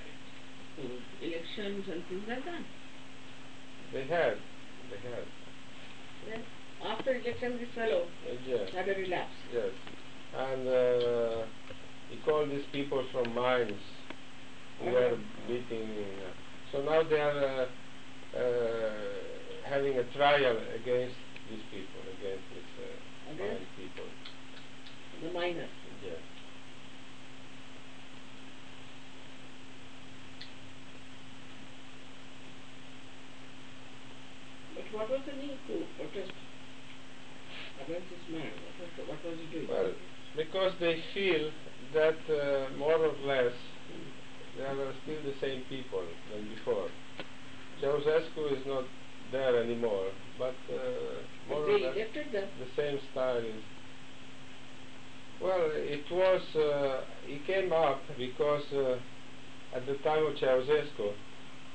elections 1.21 1.83
and 1.91 2.01
things 2.09 2.23
like 2.27 2.43
that? 2.45 2.63
They 3.93 4.01
had, 4.07 4.37
they 4.89 4.99
had, 5.09 5.25
Then 6.29 6.41
after 6.85 7.11
election, 7.15 7.57
this 7.59 7.69
fellow 7.75 8.03
uh, 8.03 8.33
yes, 8.47 8.69
had 8.73 8.87
a 8.89 8.95
relapse. 8.95 9.31
yes. 9.53 9.71
And 10.35 10.67
uh, 10.67 11.45
he 12.09 12.17
called 12.25 12.51
these 12.51 12.65
people 12.71 13.03
from 13.11 13.33
mines 13.35 13.79
who 14.79 14.91
were 14.91 15.17
beating. 15.47 15.89
Uh, 15.91 16.31
so 16.71 16.81
now 16.83 17.01
they 17.03 17.19
are 17.19 17.67
uh, 18.35 18.37
uh, 18.37 18.91
having 19.69 19.97
a 19.97 20.03
trial 20.15 20.57
against 20.75 21.15
these 21.49 21.63
people, 21.71 22.01
against 22.19 22.43
these 22.53 22.71
uh, 22.79 23.33
mine 23.33 23.51
Against? 23.51 23.71
people. 23.77 24.05
The 25.23 25.31
miners. 25.33 25.69
Yes. 26.05 26.19
But 34.75 34.85
what 34.93 35.09
was 35.09 35.21
the 35.25 35.33
need 35.33 35.57
to 35.67 35.75
protest 35.97 36.33
against 37.81 38.07
this 38.09 38.25
man? 38.29 38.51
What 38.53 38.75
was, 38.77 38.89
the, 38.97 39.03
what 39.09 39.19
was 39.25 39.35
he 39.41 39.47
doing? 39.53 39.67
Well, 39.69 39.91
because 40.57 40.73
they 40.79 40.97
feel 41.13 41.51
that 41.93 42.17
uh, 42.29 42.75
more 42.77 42.95
or 42.95 43.13
less 43.25 43.53
they 44.57 44.63
are 44.63 44.93
still 45.03 45.21
the 45.23 45.33
same 45.39 45.63
people 45.69 46.03
than 46.31 46.47
before. 46.49 46.87
Ceausescu 47.81 48.59
is 48.59 48.65
not 48.65 48.85
there 49.31 49.61
anymore, 49.61 50.07
but 50.39 50.55
uh, 50.69 50.77
more 51.47 51.61
But 51.61 51.69
or 51.69 51.79
less 51.79 51.95
the 52.13 52.67
same 52.75 52.99
style 53.11 53.37
is. 53.37 53.63
Well, 55.39 55.69
it 55.75 56.05
was, 56.11 56.41
uh, 56.55 57.01
he 57.23 57.37
came 57.45 57.71
up 57.71 58.01
because 58.17 58.63
uh, 58.73 58.97
at 59.75 59.85
the 59.85 59.93
time 59.95 60.25
of 60.25 60.33
Ceausescu, 60.37 61.13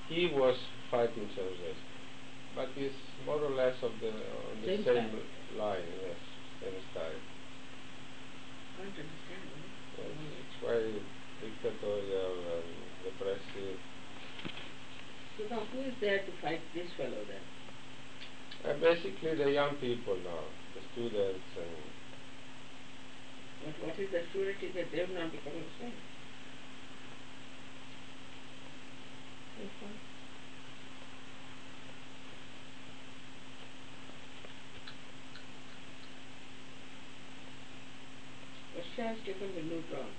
he 0.09 0.29
was 0.35 0.57
fighting 0.91 1.29
Ceausescu. 1.39 2.57
But 2.57 2.71
he's 2.75 2.91
more 3.25 3.39
or 3.39 3.55
less 3.55 3.77
of 3.83 3.93
the, 4.01 4.09
on 4.09 4.61
the 4.61 4.67
Same 4.67 4.85
same, 4.85 5.11
line, 5.57 5.87
yes, 6.05 6.19
same 6.61 6.81
style. 6.91 7.23
Can't 8.83 8.89
understand. 8.89 9.47
Yes, 9.95 10.62
dictatorial 11.41 12.35
and 12.57 12.69
repressive. 13.05 13.79
So 15.39 15.45
now 15.51 15.63
who 15.73 15.81
is 15.81 15.95
there 16.01 16.19
to 16.19 16.33
fight 16.41 16.61
this 16.75 16.89
fellow 16.97 17.23
then? 17.29 17.45
Uh, 18.65 18.79
basically 18.79 19.35
the 19.35 19.51
young 19.51 19.75
people 19.77 20.17
now, 20.25 20.45
the 20.75 20.83
students 20.93 21.45
and 21.57 21.77
What, 23.65 23.75
what 23.87 23.99
is 23.99 24.11
the 24.11 24.23
surety 24.33 24.73
that 24.75 24.91
they 24.91 24.99
will 25.05 25.15
not 25.15 25.31
become 25.31 25.55
the 25.55 25.71
same? 25.79 25.95
Yes, 29.61 29.71
sir. 29.79 29.87
Russia 38.75 39.09
has 39.09 39.19
taken 39.25 39.55
the 39.55 39.63
neutron. 39.63 40.11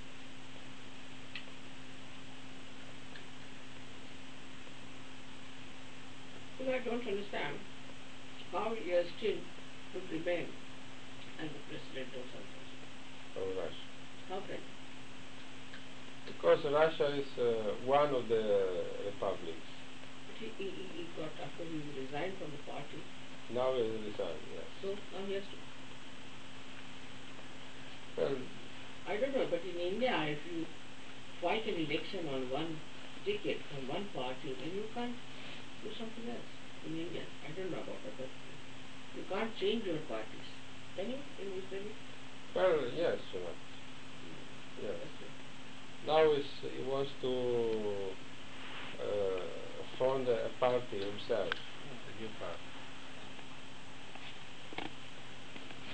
Well, 6.59 6.75
I 6.75 6.79
don't 6.79 7.05
understand 7.05 7.57
how 8.53 8.73
Yeltsin 9.23 9.39
could 9.93 10.03
remain 10.11 10.47
as 11.39 11.47
the 11.47 11.61
president 11.71 12.11
of 12.19 12.25
something. 12.35 12.63
of 13.39 13.55
Russia. 13.55 13.87
How 14.29 14.39
can? 14.43 14.59
Because 16.27 16.59
Russia 16.65 17.07
is 17.15 17.27
uh, 17.39 17.75
one 17.85 18.13
of 18.13 18.27
the 18.27 18.83
republics. 19.05 19.67
But 20.27 20.35
he, 20.39 20.47
he, 20.57 20.67
he 20.67 20.85
he 20.95 21.03
got, 21.15 21.31
after 21.39 21.63
he 21.63 21.79
resigned 22.03 22.35
from 22.39 22.51
the 22.51 22.63
party, 22.67 22.99
Now 23.51 23.73
is 23.75 23.91
resigned, 24.11 24.43
yes. 24.55 24.67
so 24.81 24.95
now 25.11 25.23
he 25.27 25.33
has 25.35 25.43
to, 25.51 25.57
Well, 28.17 28.35
I 29.07 29.17
don't 29.17 29.33
know, 29.35 29.47
but 29.49 29.63
in 29.63 29.79
India, 29.79 30.15
if 30.27 30.39
you 30.51 30.65
fight 31.41 31.63
an 31.67 31.75
election 31.75 32.27
on 32.27 32.49
one 32.51 32.79
ticket 33.25 33.59
from 33.71 33.87
one 33.87 34.07
party, 34.15 34.55
then 34.59 34.71
you 34.71 34.83
can't 34.95 35.15
do 35.83 35.89
something 35.99 36.27
else 36.27 36.51
in 36.87 36.95
India. 36.95 37.23
I 37.43 37.51
don't 37.51 37.71
know 37.71 37.83
about 37.83 37.99
other 38.07 38.27
You 39.13 39.23
can't 39.29 39.55
change 39.55 39.85
your 39.85 39.99
parties. 39.99 40.45
Can 40.95 41.09
you 41.09 41.19
in 41.37 41.53
Israel? 41.53 41.93
well, 42.55 42.89
yes, 42.93 43.19
you 43.33 43.41
know. 43.41 43.55
Yes. 44.81 44.97
Now 46.05 46.31
is 46.33 46.45
he 46.61 46.81
wants 46.81 47.11
to 47.21 48.15
uh, 48.99 49.83
found 49.99 50.27
a 50.27 50.49
party 50.59 50.99
himself, 51.05 51.55
a 52.07 52.11
new 52.13 52.29
party. 52.39 52.59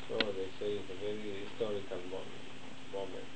So 0.08 0.34
they 0.34 0.50
say 0.60 0.78
it's 0.78 0.90
a 0.90 0.96
very 0.96 1.46
historical 1.48 2.02
moment, 2.04 2.44
moment 2.92 3.30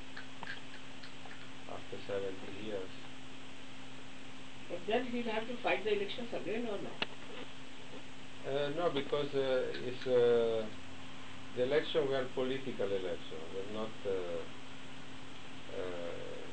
after 1.68 1.98
70 2.06 2.52
years. 2.52 2.90
But 4.68 4.86
then 4.86 5.06
he'll 5.06 5.32
have 5.32 5.46
to 5.48 5.56
fight 5.62 5.84
the 5.84 5.92
elections 5.94 6.30
again 6.32 6.66
or 6.66 6.82
not? 6.82 7.13
Uh, 8.44 8.68
no, 8.76 8.90
because 8.92 9.32
uh, 9.34 9.64
it's, 9.88 10.06
uh, 10.06 10.68
the 11.56 11.62
election 11.64 12.06
were 12.06 12.26
political 12.34 12.84
election, 12.84 13.40
were 13.56 13.72
not 13.72 13.88
uh, 14.04 14.44
uh, 15.72 16.44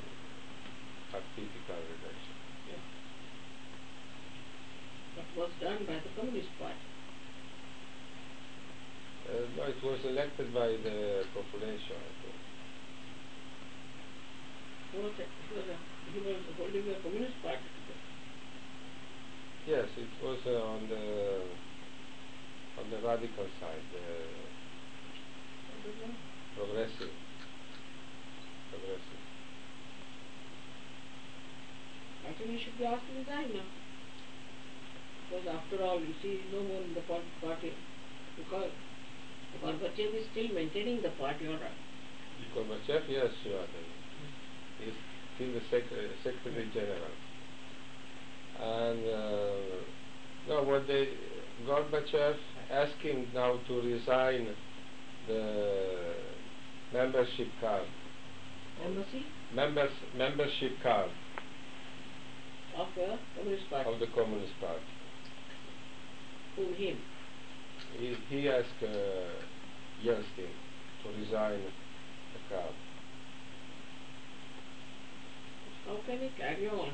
artificial 1.12 1.84
election. 2.00 2.36
Yeah. 2.64 2.80
That 5.18 5.28
was 5.36 5.52
done 5.60 5.84
by 5.86 6.00
the 6.00 6.16
Communist 6.16 6.48
Party. 6.58 6.88
Uh, 9.28 9.52
no, 9.58 9.64
it 9.68 9.84
was 9.84 10.00
elected 10.08 10.54
by 10.54 10.68
the 10.68 11.28
population. 11.36 12.00
I 12.00 12.12
think. 12.24 12.40
He 14.94 14.98
was, 14.98 15.12
a, 15.20 15.28
he 15.44 15.56
was, 15.56 15.68
a, 15.68 15.76
he 16.08 16.20
was 16.24 16.40
holding 16.56 16.86
the 16.88 16.96
Communist 17.04 17.36
Party. 17.44 17.68
Yes, 19.68 19.88
it 19.98 20.10
was 20.24 20.40
uh, 20.48 20.56
on 20.64 20.88
the 20.88 21.71
on 22.82 22.90
the 22.90 22.98
radical 23.06 23.46
side, 23.60 23.86
the 23.94 24.00
I 25.70 25.78
don't 25.86 26.00
know. 26.02 26.16
progressive. 26.56 27.14
Progressive. 28.72 29.22
I 32.28 32.34
think 32.34 32.50
he 32.50 32.64
should 32.64 32.78
be 32.78 32.86
asked 32.86 33.08
to 33.08 33.14
resign 33.20 33.54
now. 33.54 33.70
Because 35.30 35.48
after 35.48 35.84
all, 35.84 36.00
you 36.00 36.14
see, 36.22 36.46
no 36.52 36.64
more 36.64 36.82
in 36.82 36.94
the 36.94 37.02
party. 37.02 37.74
Because 38.38 38.72
Gorbachev 39.64 40.16
is 40.16 40.26
still 40.32 40.50
maintaining 40.54 41.02
the 41.02 41.10
party, 41.10 41.48
right. 41.48 41.60
Gorbachev, 42.56 43.04
yes, 43.10 43.30
sure. 43.44 43.66
He's 44.80 44.94
still 45.36 45.54
the 45.54 45.62
sec- 45.70 45.92
uh, 45.92 46.14
Secretary 46.24 46.70
General. 46.74 47.16
And 48.60 49.08
uh, 49.08 49.86
no, 50.48 50.64
what 50.64 50.88
they 50.88 51.10
Gorbachev 51.66 52.36
asking 52.72 53.28
now 53.34 53.60
to 53.68 53.82
resign 53.82 54.48
the 55.28 56.14
membership 56.94 57.48
card, 57.60 57.86
Embassy 58.84 59.26
members 59.54 59.92
membership 60.18 60.72
card 60.82 61.10
of 62.78 62.88
the 62.96 63.18
Communist 63.36 63.70
Party. 63.70 63.90
of 63.92 64.00
the 64.00 64.08
Communist 64.08 64.54
Party. 64.60 64.82
Whom 66.56 66.74
him? 66.74 66.98
He, 67.98 68.16
he 68.30 68.50
asked 68.50 68.82
uh, 68.82 68.88
Yeltsin 70.04 70.52
to 71.04 71.10
resign 71.20 71.60
the 71.60 72.56
card. 72.56 72.74
How 75.88 75.98
can 76.06 76.20
he 76.20 76.30
carry 76.38 76.68
on? 76.70 76.92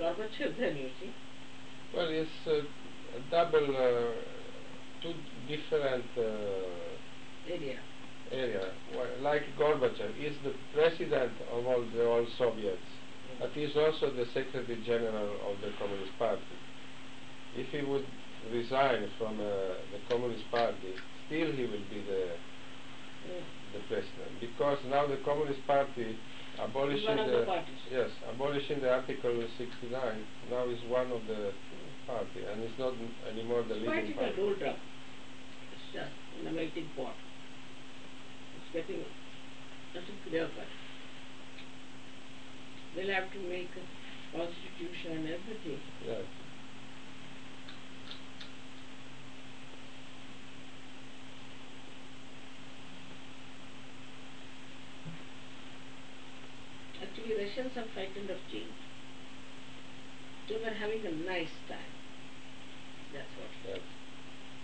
Gorbachev 0.00 0.58
then, 0.58 0.76
you 0.76 0.90
see. 1.00 1.10
Well, 1.94 2.08
it's 2.08 2.30
uh, 2.46 2.60
a 3.16 3.30
double, 3.30 3.76
uh, 3.76 4.39
two 5.02 5.14
different 5.48 6.04
uh, 6.16 6.22
Area. 7.50 7.78
area. 8.30 8.70
Like 9.22 9.42
Gorbachev, 9.58 10.14
he's 10.16 10.36
the 10.44 10.54
president 10.74 11.32
of 11.52 11.66
all 11.66 11.84
the 11.94 12.04
old 12.04 12.28
Soviets, 12.38 12.78
but 13.40 13.50
he's 13.54 13.74
also 13.76 14.10
the 14.14 14.26
Secretary 14.32 14.80
General 14.86 15.34
of 15.50 15.60
the 15.60 15.72
Communist 15.78 16.16
Party. 16.18 16.42
If 17.56 17.68
he 17.68 17.82
would 17.82 18.06
resign 18.52 19.08
from 19.18 19.40
uh, 19.40 19.74
the 19.90 20.00
Communist 20.08 20.44
Party, 20.50 20.94
still 21.26 21.50
he 21.52 21.62
will 21.62 21.86
be 21.90 22.04
the 22.06 22.28
the 23.74 23.80
president 23.88 24.32
because 24.40 24.78
now 24.88 25.06
the 25.06 25.18
Communist 25.24 25.60
Party 25.66 26.16
abolishing 26.58 27.16
the 27.16 27.44
parties. 27.46 27.80
yes 27.92 28.10
abolishing 28.32 28.80
the 28.80 28.90
Article 28.90 29.44
69 29.58 29.92
now 30.50 30.64
is 30.68 30.78
one 30.88 31.12
of 31.12 31.20
the 31.26 31.52
party 32.06 32.42
and 32.50 32.62
it's 32.62 32.78
not 32.78 32.94
anymore 33.30 33.62
the 33.68 33.74
leading 33.74 34.14
party. 34.14 34.34
Just 35.92 36.12
in 36.40 36.46
a 36.46 36.52
melting 36.52 36.88
pot. 36.96 37.14
It's 38.56 38.72
getting 38.72 39.04
nothing 39.94 40.18
clear 40.28 40.46
cut. 40.46 40.66
They'll 42.94 43.14
have 43.14 43.32
to 43.32 43.38
make 43.38 43.70
a 43.74 44.36
constitution, 44.36 45.12
and 45.12 45.26
everything. 45.26 45.80
Yes. 46.06 46.22
Actually, 57.02 57.34
Russians 57.34 57.76
are 57.76 57.88
frightened 57.94 58.30
of 58.30 58.38
change. 58.52 58.78
They 60.48 60.56
were 60.56 60.74
having 60.74 61.06
a 61.06 61.12
nice 61.26 61.54
time. 61.68 61.92
That's 63.12 63.26
what. 63.38 63.50
Yes. 63.66 63.80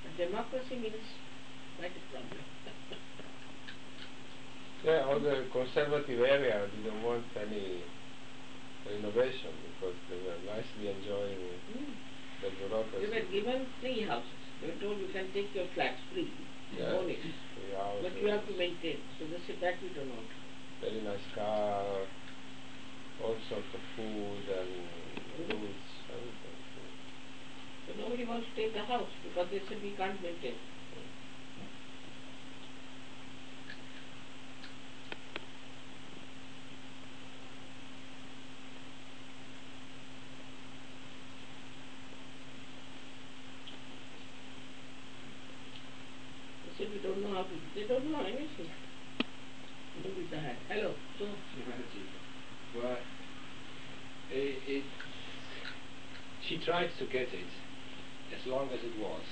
But 0.03 0.06
democracy 0.17 0.77
means 0.77 1.05
quite 1.79 1.93
a 1.97 2.05
problem. 2.13 2.41
Yeah, 4.85 5.03
all 5.09 5.19
the 5.19 5.47
conservative 5.51 6.21
area 6.21 6.69
didn't 6.71 7.03
want 7.03 7.25
any 7.35 7.83
renovation 8.87 9.51
because 9.75 9.97
they 10.09 10.15
were 10.23 10.39
nicely 10.47 10.87
enjoying 10.95 11.43
Hmm. 11.67 11.91
the 12.43 12.51
They 12.51 12.57
bureaucracy. 12.61 13.07
were 13.11 13.27
given 13.33 13.67
free 13.81 14.03
houses. 14.07 14.31
They 14.61 14.69
were 14.69 14.79
told 14.79 15.01
you 15.01 15.09
can 15.13 15.33
take 15.33 15.53
your 15.55 15.67
flats 15.75 15.99
free. 16.13 16.31
Yes, 16.71 16.93
Own 16.95 17.11
it. 17.11 17.19
But 18.03 18.21
you 18.21 18.29
have 18.29 18.47
to 18.47 18.53
maintain. 18.57 19.01
So 19.19 19.27
they 19.27 19.41
said 19.47 19.57
that 19.61 19.83
we 19.83 19.89
don't 19.91 20.11
want. 20.11 20.29
very 20.81 21.01
nice 21.03 21.27
car, 21.35 22.07
all 23.25 23.37
sorts 23.49 23.71
of 23.75 23.81
food 23.97 24.45
and 24.47 24.71
goods, 25.49 25.51
everything. 25.51 25.75
So 27.87 27.93
nobody 28.03 28.25
wants 28.25 28.47
to 28.51 28.61
take 28.61 28.75
the 28.75 28.83
house 28.83 29.07
because 29.23 29.47
they 29.51 29.61
said 29.69 29.79
we 29.81 29.91
can't 29.93 30.21
maintain. 30.21 30.59
They 46.67 46.73
said 46.77 46.93
we 46.93 46.99
don't 46.99 47.23
know 47.23 47.35
how 47.35 47.43
to, 47.45 47.55
they 47.77 47.87
don't 47.87 48.11
know 48.11 48.21
anything. 48.21 48.67
Hello, 50.69 50.93
so. 51.19 51.25
Well, 52.75 52.99
it, 54.33 54.59
it, 54.67 54.85
she 56.49 56.59
tried 56.59 56.91
to 56.99 57.07
get 57.07 57.33
it 57.33 57.66
long 58.47 58.69
as 58.71 58.81
it 58.83 58.97
was, 58.99 59.23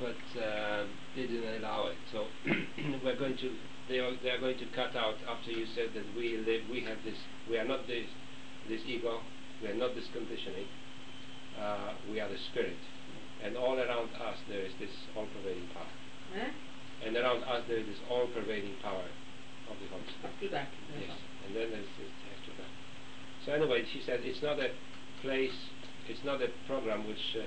but 0.00 0.40
uh, 0.40 0.84
they 1.14 1.26
didn't 1.26 1.62
allow 1.62 1.86
it. 1.88 1.98
So 2.10 2.26
we're 3.04 3.18
going 3.18 3.36
to, 3.38 3.50
they 3.88 3.98
are, 3.98 4.12
they 4.22 4.30
are 4.30 4.40
going 4.40 4.58
to 4.58 4.66
cut 4.74 4.96
out 4.96 5.16
after 5.28 5.50
you 5.50 5.66
said 5.74 5.90
that 5.94 6.06
we 6.16 6.38
live, 6.38 6.62
we 6.70 6.80
have 6.82 6.98
this, 7.04 7.18
we 7.50 7.58
are 7.58 7.66
not 7.66 7.86
this, 7.86 8.06
this 8.68 8.80
ego, 8.86 9.20
we 9.62 9.68
are 9.68 9.74
not 9.78 9.94
this 9.94 10.06
conditioning, 10.12 10.66
uh, 11.60 11.92
we 12.10 12.20
are 12.20 12.28
the 12.28 12.38
spirit. 12.50 12.78
And 13.42 13.56
all 13.56 13.74
around 13.78 14.10
us 14.14 14.38
there 14.48 14.62
is 14.62 14.72
this 14.78 14.94
all-pervading 15.16 15.68
power. 15.74 15.90
huh? 16.34 16.50
And 17.04 17.16
around 17.16 17.42
us 17.42 17.64
there 17.66 17.78
is 17.78 17.86
this 17.86 17.98
all-pervading 18.08 18.76
power 18.82 19.10
of 19.70 19.76
the 19.82 19.86
Holy 19.90 20.06
Spirit. 20.18 20.34
To 20.40 20.48
that. 20.54 20.68
Yes, 20.94 21.10
and 21.46 21.56
then 21.56 21.70
there's 21.70 21.90
this 21.98 22.14
after 22.38 22.54
that. 22.62 22.70
So 23.44 23.52
anyway, 23.52 23.82
she 23.92 24.00
said 24.06 24.20
it's 24.22 24.42
not 24.42 24.58
a 24.62 24.70
place, 25.22 25.54
it's 26.08 26.22
not 26.24 26.40
a 26.42 26.48
program 26.66 27.06
which 27.06 27.34
uh, 27.34 27.42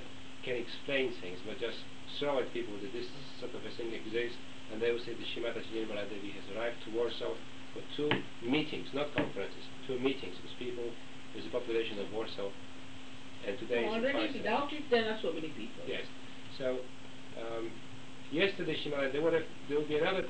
can 0.45 0.55
explain 0.55 1.11
things, 1.19 1.41
but 1.41 1.57
just 1.57 1.81
show 2.21 2.37
at 2.37 2.47
people 2.53 2.77
that 2.77 2.93
this 2.93 3.09
sort 3.41 3.51
of 3.57 3.65
a 3.65 3.71
thing 3.75 3.91
exists, 3.91 4.37
and 4.71 4.77
they 4.77 4.93
will 4.93 5.01
say 5.01 5.17
the 5.17 5.25
Shri 5.33 5.41
Mataji 5.41 5.73
Nirmala 5.73 6.05
Devi 6.05 6.31
has 6.37 6.45
arrived 6.53 6.77
to 6.85 6.93
Warsaw 6.93 7.33
for 7.73 7.81
two 7.97 8.07
meetings, 8.45 8.87
not 8.93 9.09
conferences, 9.17 9.65
two 9.89 9.97
meetings 9.99 10.37
with 10.39 10.53
people, 10.61 10.85
with 11.33 11.43
the 11.43 11.51
population 11.51 11.99
of 11.99 12.13
Warsaw, 12.13 12.53
and 13.43 13.57
today 13.59 13.89
is 13.89 13.93
already 13.93 14.37
without 14.37 14.71
it 14.71 14.85
there 14.89 15.09
are 15.09 15.19
so 15.21 15.33
many 15.33 15.49
people. 15.49 15.83
Yes. 15.89 16.05
So 16.57 16.79
um, 17.41 17.73
yesterday 18.31 18.77
Shimala, 18.79 19.11
there 19.11 19.21
would 19.21 19.33
have, 19.33 19.49
there 19.67 19.77
will 19.81 19.89
be 19.89 19.97
another 19.97 20.23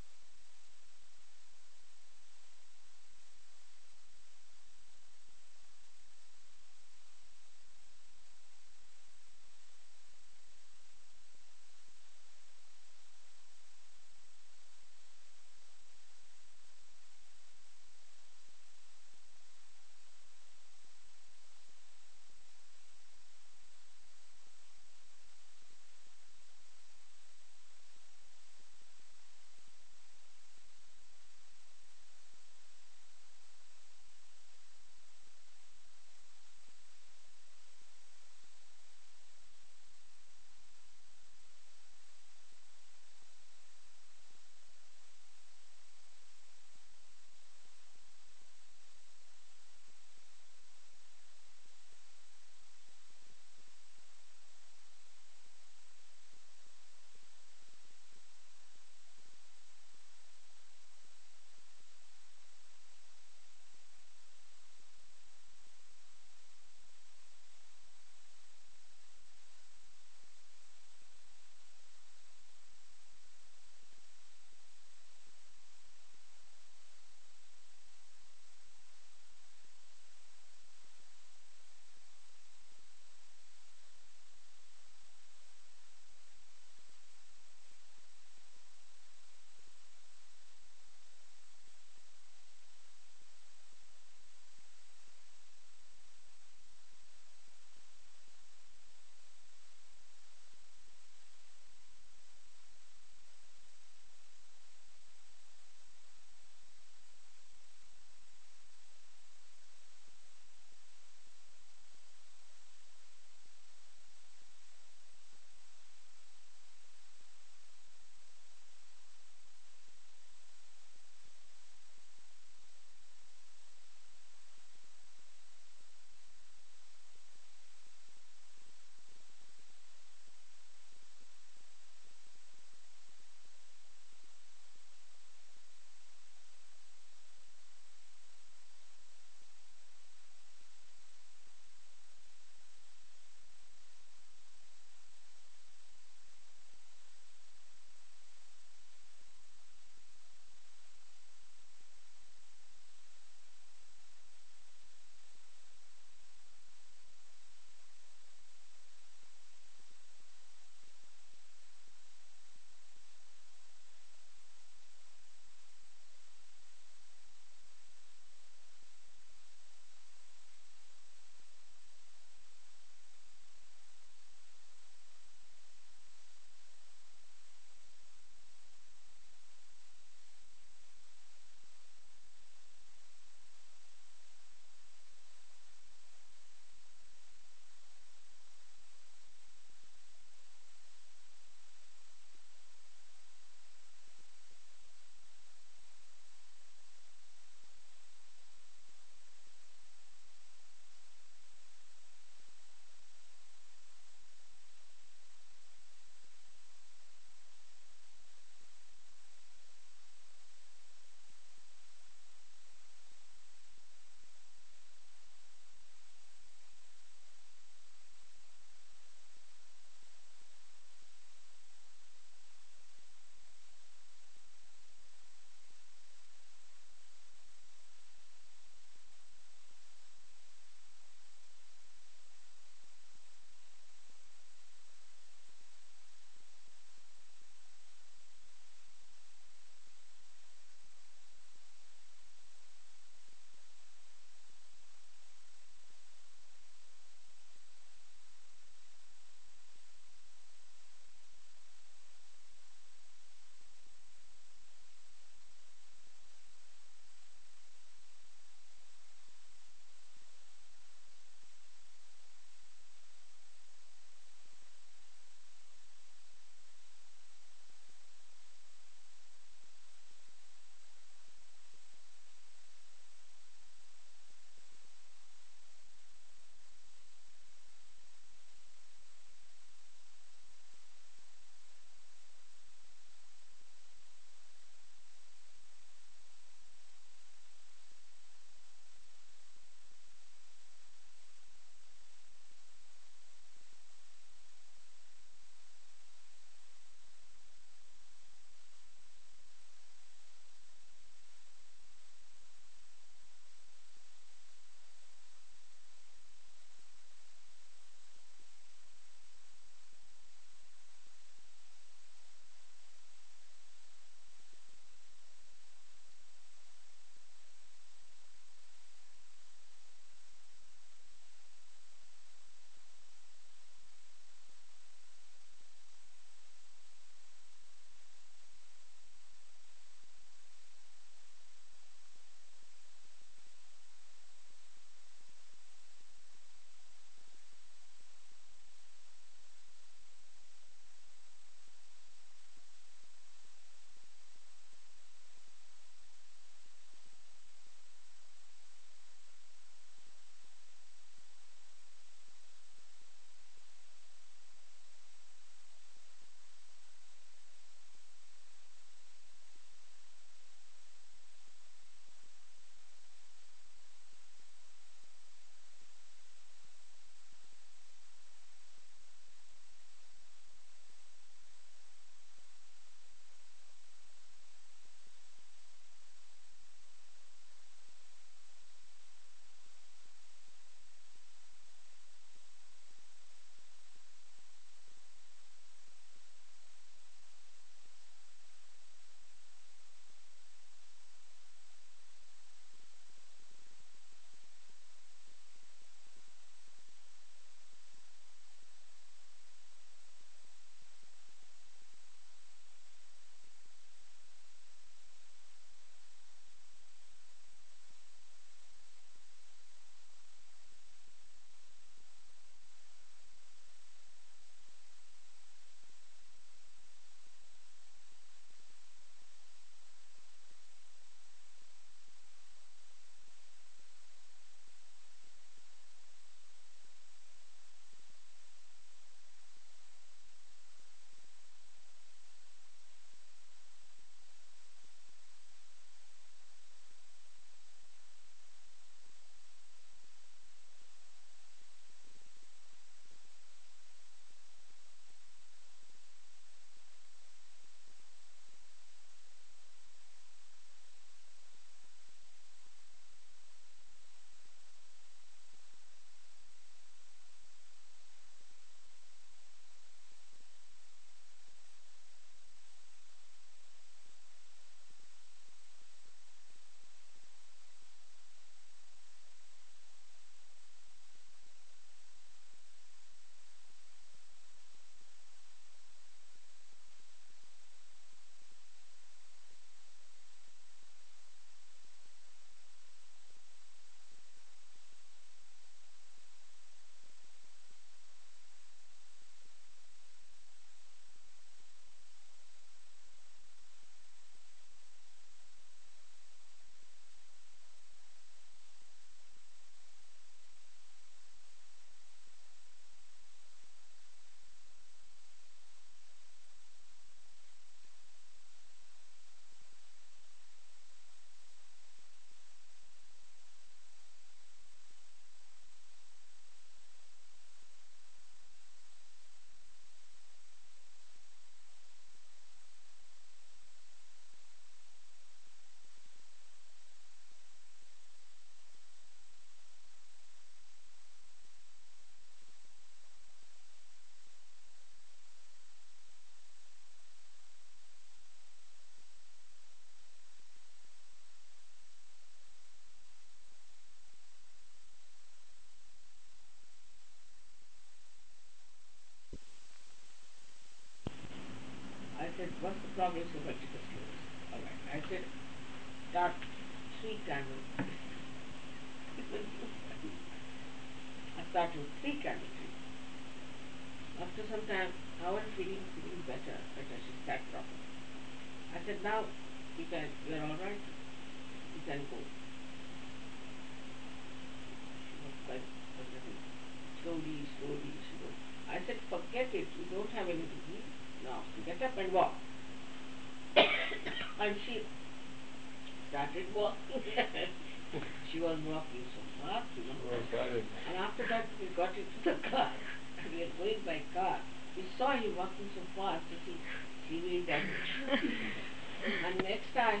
started 586.30 586.54
walking. 586.54 587.02
she 588.32 588.38
was 588.38 588.58
walking 588.66 589.02
so 589.14 589.20
fast, 589.42 589.66
you 589.74 589.82
know. 589.90 589.98
Oh. 590.06 590.62
And 590.86 590.96
after 590.96 591.26
that, 591.28 591.46
we 591.58 591.66
got 591.74 591.90
into 591.90 592.18
the 592.24 592.38
car. 592.50 592.72
We 593.20 593.44
were 593.44 593.52
going 593.60 593.84
by 593.84 594.00
car. 594.16 594.40
We 594.80 594.88
saw 594.96 595.12
him 595.12 595.36
walking 595.36 595.68
so 595.76 595.84
fast 595.92 596.24
he, 596.48 596.56
he 597.04 597.20
will 597.20 597.44
damage. 597.44 597.92
and 598.08 599.36
next 599.44 599.68
time, 599.76 600.00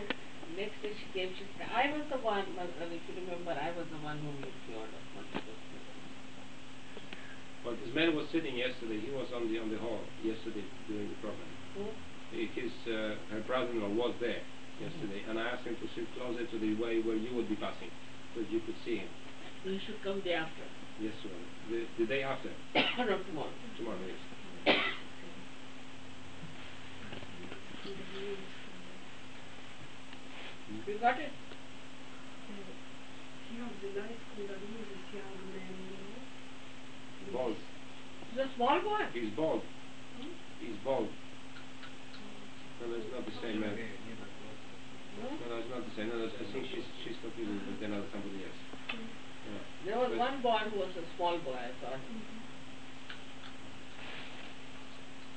next 0.56 0.80
day 0.80 0.96
she 0.96 1.04
came, 1.12 1.28
she 1.36 1.44
said, 1.60 1.68
I 1.68 1.92
was 1.92 2.08
the 2.08 2.16
one, 2.24 2.48
uh, 2.56 2.64
if 2.88 3.04
you 3.04 3.12
remember, 3.12 3.52
I 3.52 3.76
was 3.76 3.84
the 3.92 4.00
one 4.00 4.16
you 4.24 4.32
cured 4.64 4.88
of 4.88 5.04
multiple 5.12 5.52
sclerosis. 7.60 7.84
This 7.84 7.92
man 7.92 8.16
was 8.16 8.24
sitting 8.32 8.56
yesterday. 8.56 9.04
He 9.04 9.12
was 9.12 9.28
on 9.36 9.52
the 9.52 9.60
on 9.60 9.68
the 9.68 9.76
hall 9.76 10.00
yesterday 10.24 10.64
during 10.88 11.12
the 11.12 11.18
program. 11.20 11.52
Hmm? 11.76 11.92
He- 12.32 12.48
His 12.56 12.72
uh, 12.88 13.20
her 13.36 13.44
brother-in-law 13.44 13.92
was 14.00 14.16
there 14.16 14.40
yesterday, 14.80 15.20
and 15.28 15.38
I 15.38 15.52
asked 15.52 15.68
him 15.68 15.76
to 15.76 15.86
sit 15.94 16.08
closer 16.16 16.48
to 16.48 16.56
the 16.58 16.74
way 16.80 17.04
where 17.04 17.16
you 17.16 17.36
would 17.36 17.48
be 17.48 17.56
passing, 17.56 17.92
so 18.34 18.40
you 18.48 18.60
could 18.64 18.76
see 18.84 18.96
him. 19.04 19.08
You 19.64 19.78
should 19.84 20.00
come 20.02 20.24
day 20.24 20.34
after. 20.34 20.64
Yes, 20.98 21.12
sir. 21.22 21.36
The, 21.68 21.84
the 22.00 22.06
day 22.08 22.22
after, 22.24 22.48
no, 22.74 23.20
tomorrow. 23.28 23.52
tomorrow. 23.76 24.00
Yes. 24.08 24.16
You 30.86 30.98
got 30.98 31.20
it? 31.20 31.30
He 33.50 33.58
has 33.58 33.70
a 33.82 33.90
nice 33.98 34.22
Kundalini, 34.32 34.82
this 34.86 35.06
young 35.12 35.34
man, 35.50 35.74
you 35.76 35.98
know. 35.98 36.24
With 37.24 37.34
Bald. 37.34 37.56
He's 38.30 38.38
a 38.38 38.48
small 38.56 38.80
boy. 38.80 39.04
He's 39.12 39.34
bald. 39.34 39.62
Hmm? 40.20 40.30
He's 40.60 40.76
bald. 40.84 41.08
No, 42.80 42.94
it's 42.94 43.06
not 43.12 43.26
the 43.26 43.32
same 43.42 43.60
man. 43.60 43.76
Hmm? 45.20 45.36
No, 45.36 45.46
no, 45.52 45.56
it's 45.60 45.70
not 45.70 45.82
the 45.84 45.94
same. 45.96 46.08
No, 46.08 46.16
no, 46.16 46.26
I 46.26 46.46
think 46.52 46.64
she's 46.72 46.86
she's 47.04 47.16
with 47.22 47.36
another 47.84 48.08
somebody 48.12 48.40
else. 48.44 48.60
Yeah. 48.88 49.60
There 49.84 49.98
was 49.98 50.10
But- 50.16 50.18
one 50.18 50.40
boy 50.42 50.58
who 50.72 50.80
was 50.80 50.92
a 50.96 51.04
small 51.16 51.36
boy, 51.44 51.56
I 51.60 51.72
thought. 51.84 52.00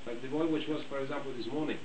But 0.06 0.22
the 0.22 0.28
boy 0.28 0.48
which 0.52 0.68
was, 0.68 0.84
for 0.90 1.00
example, 1.00 1.32
this 1.38 1.48
morning, 1.48 1.80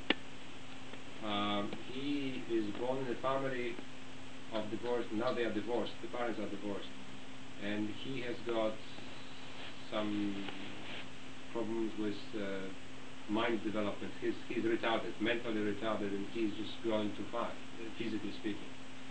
um, 1.24 1.70
he 1.92 2.42
is 2.50 2.66
born 2.80 2.98
in 3.06 3.12
a 3.12 3.18
family 3.22 3.74
of 4.52 4.68
divorced. 4.70 5.08
Now 5.12 5.32
they 5.34 5.42
are 5.44 5.54
divorced. 5.54 5.92
The 6.02 6.08
parents 6.08 6.40
are 6.40 6.48
divorced, 6.50 6.90
and 7.62 7.88
he 8.04 8.20
has 8.22 8.34
got 8.46 8.74
some 9.92 10.34
problems 11.52 11.92
with 11.98 12.18
uh, 12.34 12.66
mind 13.30 13.62
development. 13.64 14.12
He's 14.20 14.34
he's 14.48 14.64
retarded, 14.64 15.14
mentally 15.20 15.60
retarded, 15.62 16.10
and 16.10 16.26
he's 16.34 16.50
just 16.58 16.74
going 16.84 17.10
too 17.16 17.24
far, 17.30 17.48
uh, 17.48 17.67
physically 17.98 18.32
speaking. 18.40 18.70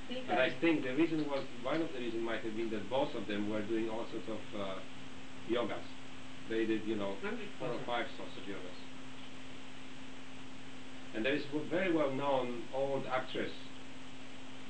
He 0.10 0.24
And 0.30 0.40
I 0.40 0.56
think 0.62 0.84
the 0.84 0.96
reason 0.96 1.28
was 1.28 1.44
one 1.64 1.82
of 1.82 1.90
the 1.92 2.00
reasons 2.00 2.24
might 2.24 2.42
have 2.42 2.56
been 2.56 2.72
that 2.72 2.90
both 2.90 3.14
of 3.14 3.28
them 3.28 3.50
were 3.50 3.62
doing 3.62 3.90
all 3.90 4.06
sorts 4.12 4.28
of 4.28 4.42
uh, 4.60 4.80
yogas. 5.52 5.84
They 6.50 6.66
did, 6.66 6.88
you 6.88 6.96
know, 6.96 7.16
four 7.60 7.68
or 7.68 7.80
five 7.86 8.06
sorts 8.16 8.32
of 8.40 8.44
yogas. 8.48 8.80
And 11.16 11.26
there 11.26 11.36
is 11.36 11.44
a 11.54 11.70
very 11.70 11.92
well 11.92 12.12
known 12.12 12.64
old 12.74 13.04
actress, 13.06 13.52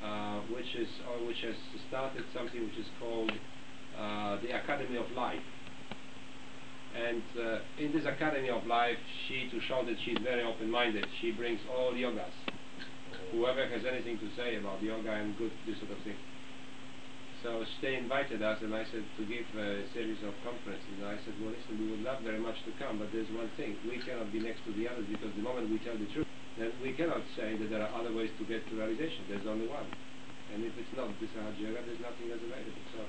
uh, 0.04 0.40
which 0.50 0.74
is 0.76 0.88
uh, 1.06 1.24
which 1.26 1.42
has 1.42 1.56
started 1.90 2.24
something 2.34 2.64
which 2.64 2.78
is 2.78 2.88
called 3.00 3.32
uh, 3.98 4.42
the 4.42 4.58
Academy 4.58 4.98
of 4.98 5.12
Life. 5.12 5.46
And 6.96 7.22
uh, 7.38 7.60
in 7.78 7.94
this 7.94 8.06
Academy 8.06 8.50
of 8.50 8.66
Life, 8.66 8.98
she 9.28 9.50
to 9.52 9.60
show 9.68 9.86
that 9.86 9.96
she's 10.04 10.18
very 10.24 10.42
open-minded, 10.42 11.06
she 11.22 11.32
brings 11.32 11.60
all 11.70 11.94
yogas 11.94 12.34
whoever 13.32 13.68
has 13.68 13.84
anything 13.84 14.18
to 14.20 14.28
say 14.36 14.56
about 14.56 14.82
yoga 14.82 15.12
and 15.12 15.38
good 15.38 15.52
this 15.66 15.78
sort 15.80 15.92
of 15.92 16.00
thing. 16.04 16.18
So 17.46 17.62
they 17.86 17.96
invited 17.96 18.42
us, 18.42 18.58
and 18.66 18.74
I 18.74 18.82
said 18.90 19.06
to 19.06 19.24
give 19.30 19.46
a 19.54 19.86
series 19.94 20.18
of 20.26 20.34
conferences. 20.42 20.98
And 20.98 21.06
I 21.06 21.22
said, 21.22 21.38
well, 21.38 21.54
listen, 21.54 21.78
we 21.78 21.86
would 21.94 22.02
love 22.02 22.26
very 22.26 22.42
much 22.42 22.58
to 22.66 22.74
come, 22.82 22.98
but 22.98 23.14
there's 23.14 23.30
one 23.30 23.50
thing: 23.56 23.78
we 23.86 24.02
cannot 24.02 24.34
be 24.34 24.42
next 24.42 24.66
to 24.66 24.74
the 24.74 24.90
others 24.90 25.06
because 25.06 25.30
the 25.38 25.46
moment 25.46 25.70
we 25.70 25.78
tell 25.86 25.96
the 25.96 26.10
truth, 26.12 26.26
then 26.58 26.74
we 26.82 26.98
cannot 26.98 27.22
say 27.38 27.54
that 27.54 27.70
there 27.70 27.86
are 27.86 27.94
other 27.94 28.10
ways 28.10 28.34
to 28.42 28.44
get 28.50 28.66
to 28.68 28.74
realization. 28.74 29.30
There's 29.30 29.46
only 29.46 29.70
one, 29.70 29.86
and 30.54 30.66
if 30.66 30.74
it's 30.82 30.90
not 30.98 31.14
this 31.22 31.30
Yoga, 31.62 31.78
there's 31.86 32.02
nothing 32.02 32.34
else 32.34 32.42
available. 32.42 32.86
So, 32.98 33.06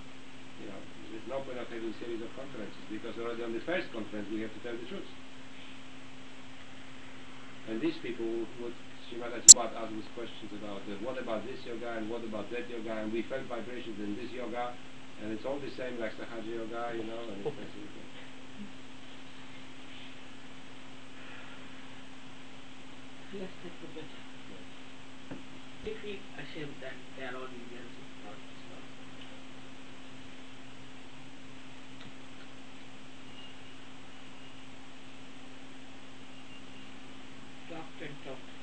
you 0.60 0.68
know, 0.68 0.80
there's 1.08 1.28
no 1.32 1.40
point 1.48 1.56
of 1.56 1.66
having 1.72 1.88
a 1.88 1.96
series 1.96 2.20
of 2.20 2.28
conferences 2.36 2.84
because 2.92 3.16
already 3.16 3.40
on 3.40 3.56
the 3.56 3.64
first 3.64 3.88
conference 3.96 4.28
we 4.28 4.44
have 4.44 4.52
to 4.52 4.60
tell 4.60 4.76
the 4.76 4.88
truth. 4.92 5.08
And 7.72 7.80
these 7.80 7.96
people 8.04 8.28
would 8.60 8.76
Shrimad 9.08 9.32
Achabat 9.32 9.72
asked 9.72 9.96
us 9.96 10.08
questions 10.14 10.52
about 10.52 10.84
uh, 10.84 11.00
what 11.00 11.16
about 11.16 11.40
this 11.48 11.64
yoga 11.64 11.96
and 11.96 12.10
what 12.10 12.22
about 12.24 12.50
that 12.52 12.68
yoga 12.68 12.92
and 13.00 13.12
we 13.12 13.22
felt 13.24 13.48
vibrations 13.48 13.96
in 13.98 14.14
this 14.16 14.30
yoga 14.30 14.76
and 15.22 15.32
it's 15.32 15.44
all 15.44 15.58
the 15.58 15.70
same 15.76 15.98
like 15.98 16.12
Sahaja 16.12 16.46
yoga, 16.46 16.92
you 16.94 17.04
know, 17.04 17.18
and 17.32 17.40
it's 17.40 17.56
that 17.56 17.72
sort 17.72 17.88
of 17.88 17.92
thing. 17.96 18.08
Let's 23.34 23.52
take 23.62 23.72
the. 23.82 24.02
They 25.84 25.94
feel 26.00 26.16
ashamed 26.38 26.74
that 26.80 26.92
they 27.18 27.24
are 27.24 27.36
all 27.36 27.44
Indians. 27.44 27.92
It's 27.92 28.24
not. 28.24 28.32
It's 28.40 28.64
not. 28.72 28.84
Talked 37.68 38.02
and 38.02 38.16
talked. 38.24 38.58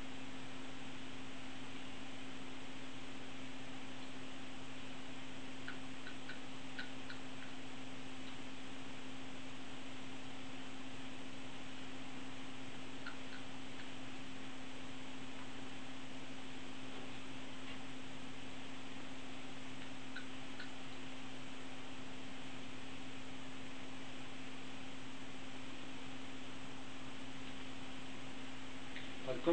But 29.35 29.43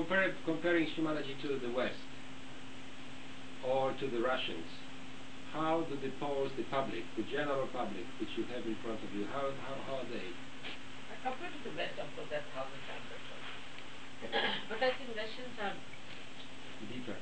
comparing 0.83 0.95
Shri 0.95 1.05
Mataji 1.05 1.41
to 1.43 1.59
the 1.67 1.73
West 1.75 1.95
or 3.67 3.93
to 3.93 4.07
the 4.11 4.19
Russians, 4.21 4.67
how 5.53 5.87
do 5.89 5.97
they 6.01 6.11
pose 6.19 6.51
the 6.57 6.65
public, 6.65 7.05
the 7.17 7.23
general 7.31 7.67
public, 7.69 8.05
which 8.19 8.31
you 8.37 8.45
have 8.51 8.65
in 8.67 8.75
front 8.83 8.99
of 8.99 9.11
you, 9.15 9.27
how, 9.33 9.53
how, 9.63 9.77
how 9.87 9.95
are 10.03 10.09
they? 10.11 10.27
I 11.07 11.15
compared 11.23 11.53
to 11.53 11.61
the 11.71 11.75
West, 11.77 11.95
of 12.01 12.09
course, 12.17 12.29
that's 12.31 12.49
how 12.55 12.67
the 12.67 12.79
standards 12.83 13.27
are. 13.31 13.43
But 14.71 14.79
I 14.83 14.91
think 14.99 15.15
Russians 15.15 15.55
are 15.61 15.77
Deeper. 16.91 17.15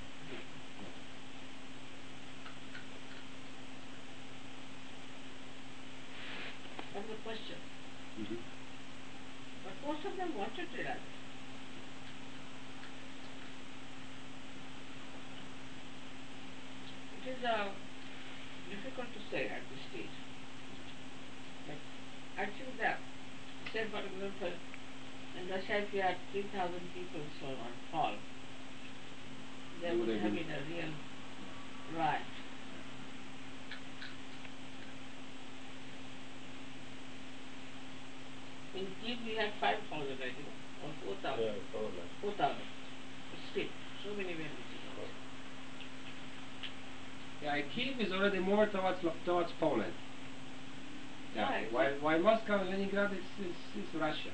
That's 6.95 7.07
the 7.07 7.19
question. 7.23 7.61
Mhm. 8.19 8.41
But 9.65 9.75
most 9.87 10.05
of 10.07 10.17
them 10.17 10.33
wanted 10.37 10.67
realization. 10.75 11.21
It 17.21 17.37
is 17.37 17.45
uh, 17.45 17.69
difficult 18.73 19.13
to 19.13 19.21
say 19.29 19.45
at 19.53 19.61
this 19.69 19.83
stage. 19.93 20.17
But 21.69 21.77
I 22.41 22.49
think 22.49 22.81
that, 22.81 22.97
say 23.77 23.85
for 23.93 24.01
example, 24.01 24.57
in 25.37 25.40
Russia 25.51 25.83
if 25.83 25.93
you 25.93 26.01
had 26.01 26.15
3,000 26.31 26.79
people 26.95 27.21
so 27.43 27.47
on 27.51 27.75
hall, 27.91 28.15
there 29.83 29.99
Would 29.99 30.07
would 30.07 30.21
have 30.21 30.33
been 30.33 30.47
a 30.47 30.63
real 30.71 30.95
riot. 31.99 32.23
In 38.79 38.87
Kiev 39.03 39.19
we 39.27 39.35
had 39.35 39.51
5,000 39.61 39.83
I 39.91 40.31
think, 40.31 40.47
or 40.87 41.19
4,000. 41.19 41.45
Yeah, 41.45 41.53
probably. 41.73 42.07
4,000. 42.23 42.57
Still, 43.51 43.67
so 44.05 44.11
many 44.15 44.31
were 44.31 44.47
missing 44.55 44.87
out. 44.87 45.11
Yeah, 47.43 47.59
Kiev 47.75 47.99
is 47.99 48.13
already 48.13 48.39
more 48.39 48.67
towards 48.67 49.01
towards 49.25 49.51
Poland. 49.59 49.93
Yeah. 51.35 51.43
Right. 51.43 51.73
While 51.73 51.95
while 52.01 52.19
Moscow 52.21 52.61
and 52.61 52.71
Leningrad 52.71 53.13
is, 53.13 53.27
is, 53.43 53.57
is 53.83 54.01
Russia. 54.01 54.31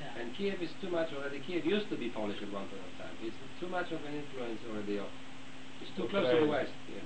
Yeah. 0.00 0.20
And 0.20 0.32
Kiev 0.32 0.62
is 0.64 0.72
too 0.80 0.88
much 0.88 1.12
already. 1.12 1.44
Kiev 1.44 1.68
used 1.68 1.92
to 1.92 1.96
be 1.96 2.08
Polish 2.08 2.40
at 2.40 2.48
one 2.48 2.64
point 2.72 2.80
of 2.80 2.94
time. 2.96 3.12
It's 3.20 3.36
too 3.60 3.68
much 3.68 3.92
of 3.92 4.00
an 4.08 4.16
influence 4.16 4.60
already 4.64 4.96
of. 4.96 5.12
It's 5.84 5.92
too 5.96 6.08
close 6.08 6.24
to 6.32 6.40
the 6.40 6.48
west. 6.48 6.72
Yes. 6.88 7.04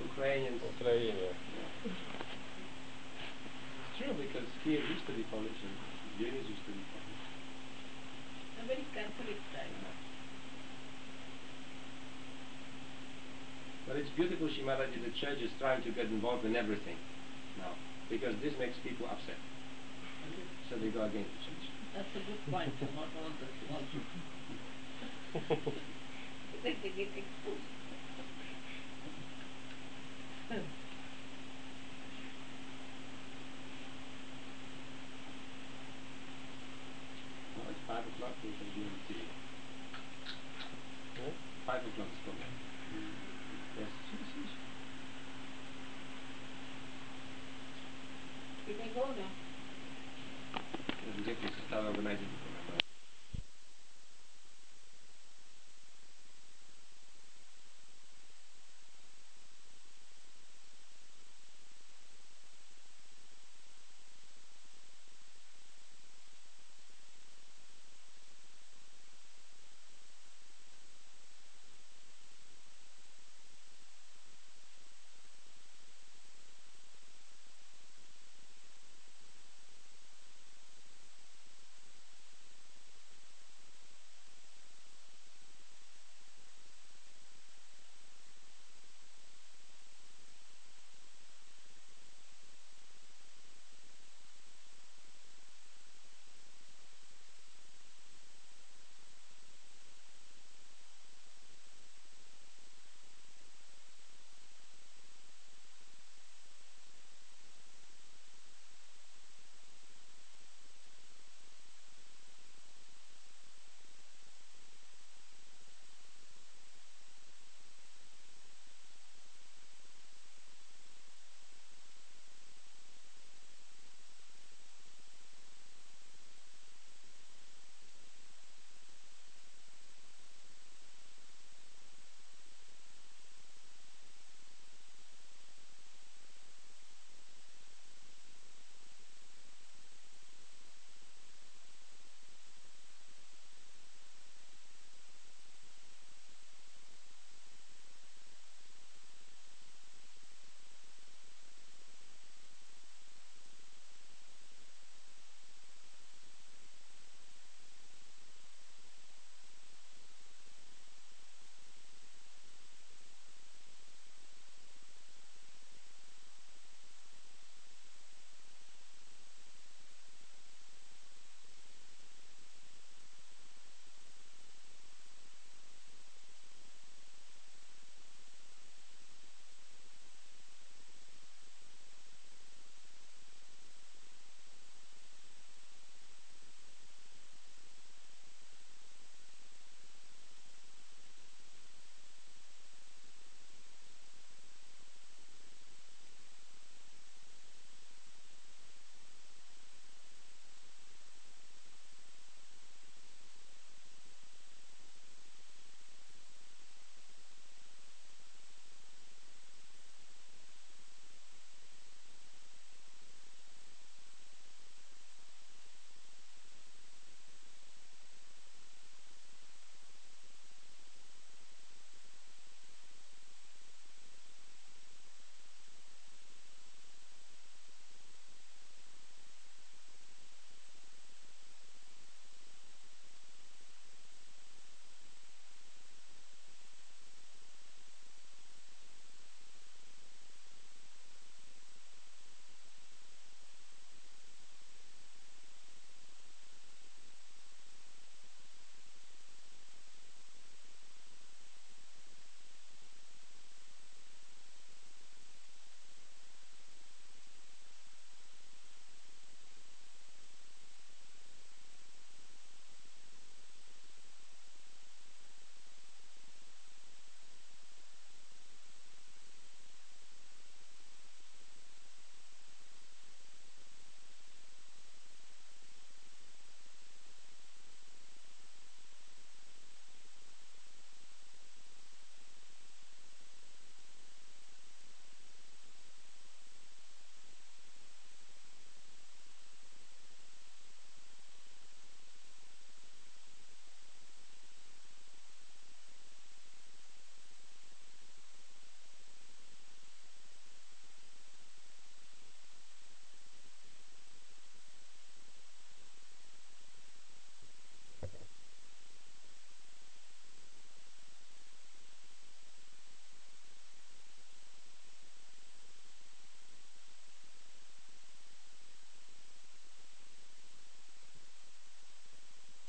Ukrainians. 0.00 0.60
Ukraine, 0.80 1.12
yeah. 1.12 1.32
Yeah. 1.32 1.92
It's 3.84 3.94
true 4.00 4.16
because 4.16 4.48
Kiev 4.64 4.80
used 4.80 5.04
to 5.08 5.12
be 5.12 5.24
Polish 5.28 5.60
and 5.60 5.76
Vilnius 6.16 6.48
used 6.48 6.64
to 6.64 6.72
be 6.72 6.80
Polish. 6.92 7.24
A 8.60 8.62
very 8.64 8.84
Catholic 8.96 9.40
time. 9.52 9.76
But 13.86 13.96
it's 13.96 14.10
beautiful, 14.16 14.48
Shri 14.50 14.64
Mataji, 14.64 14.98
the 14.98 15.14
church 15.20 15.38
is 15.38 15.52
trying 15.60 15.80
to 15.84 15.90
get 15.92 16.06
involved 16.10 16.44
in 16.44 16.56
everything 16.56 16.96
now. 17.56 17.70
Because 18.10 18.34
this 18.42 18.52
makes 18.58 18.74
people 18.82 19.06
upset. 19.06 19.38
So 20.68 20.76
they 20.76 20.90
go 20.90 21.04
against 21.06 21.30
the 21.30 21.40
church. 21.46 21.75
That's 21.96 22.14
a 22.14 22.18
good 22.18 22.44
point. 22.52 22.78
Not 22.94 23.08
all 23.16 23.32
the 23.40 23.48
small 23.64 23.80
people. 23.90 24.20
they, 26.62 26.74
get 26.74 27.16
exposed. 27.16 27.70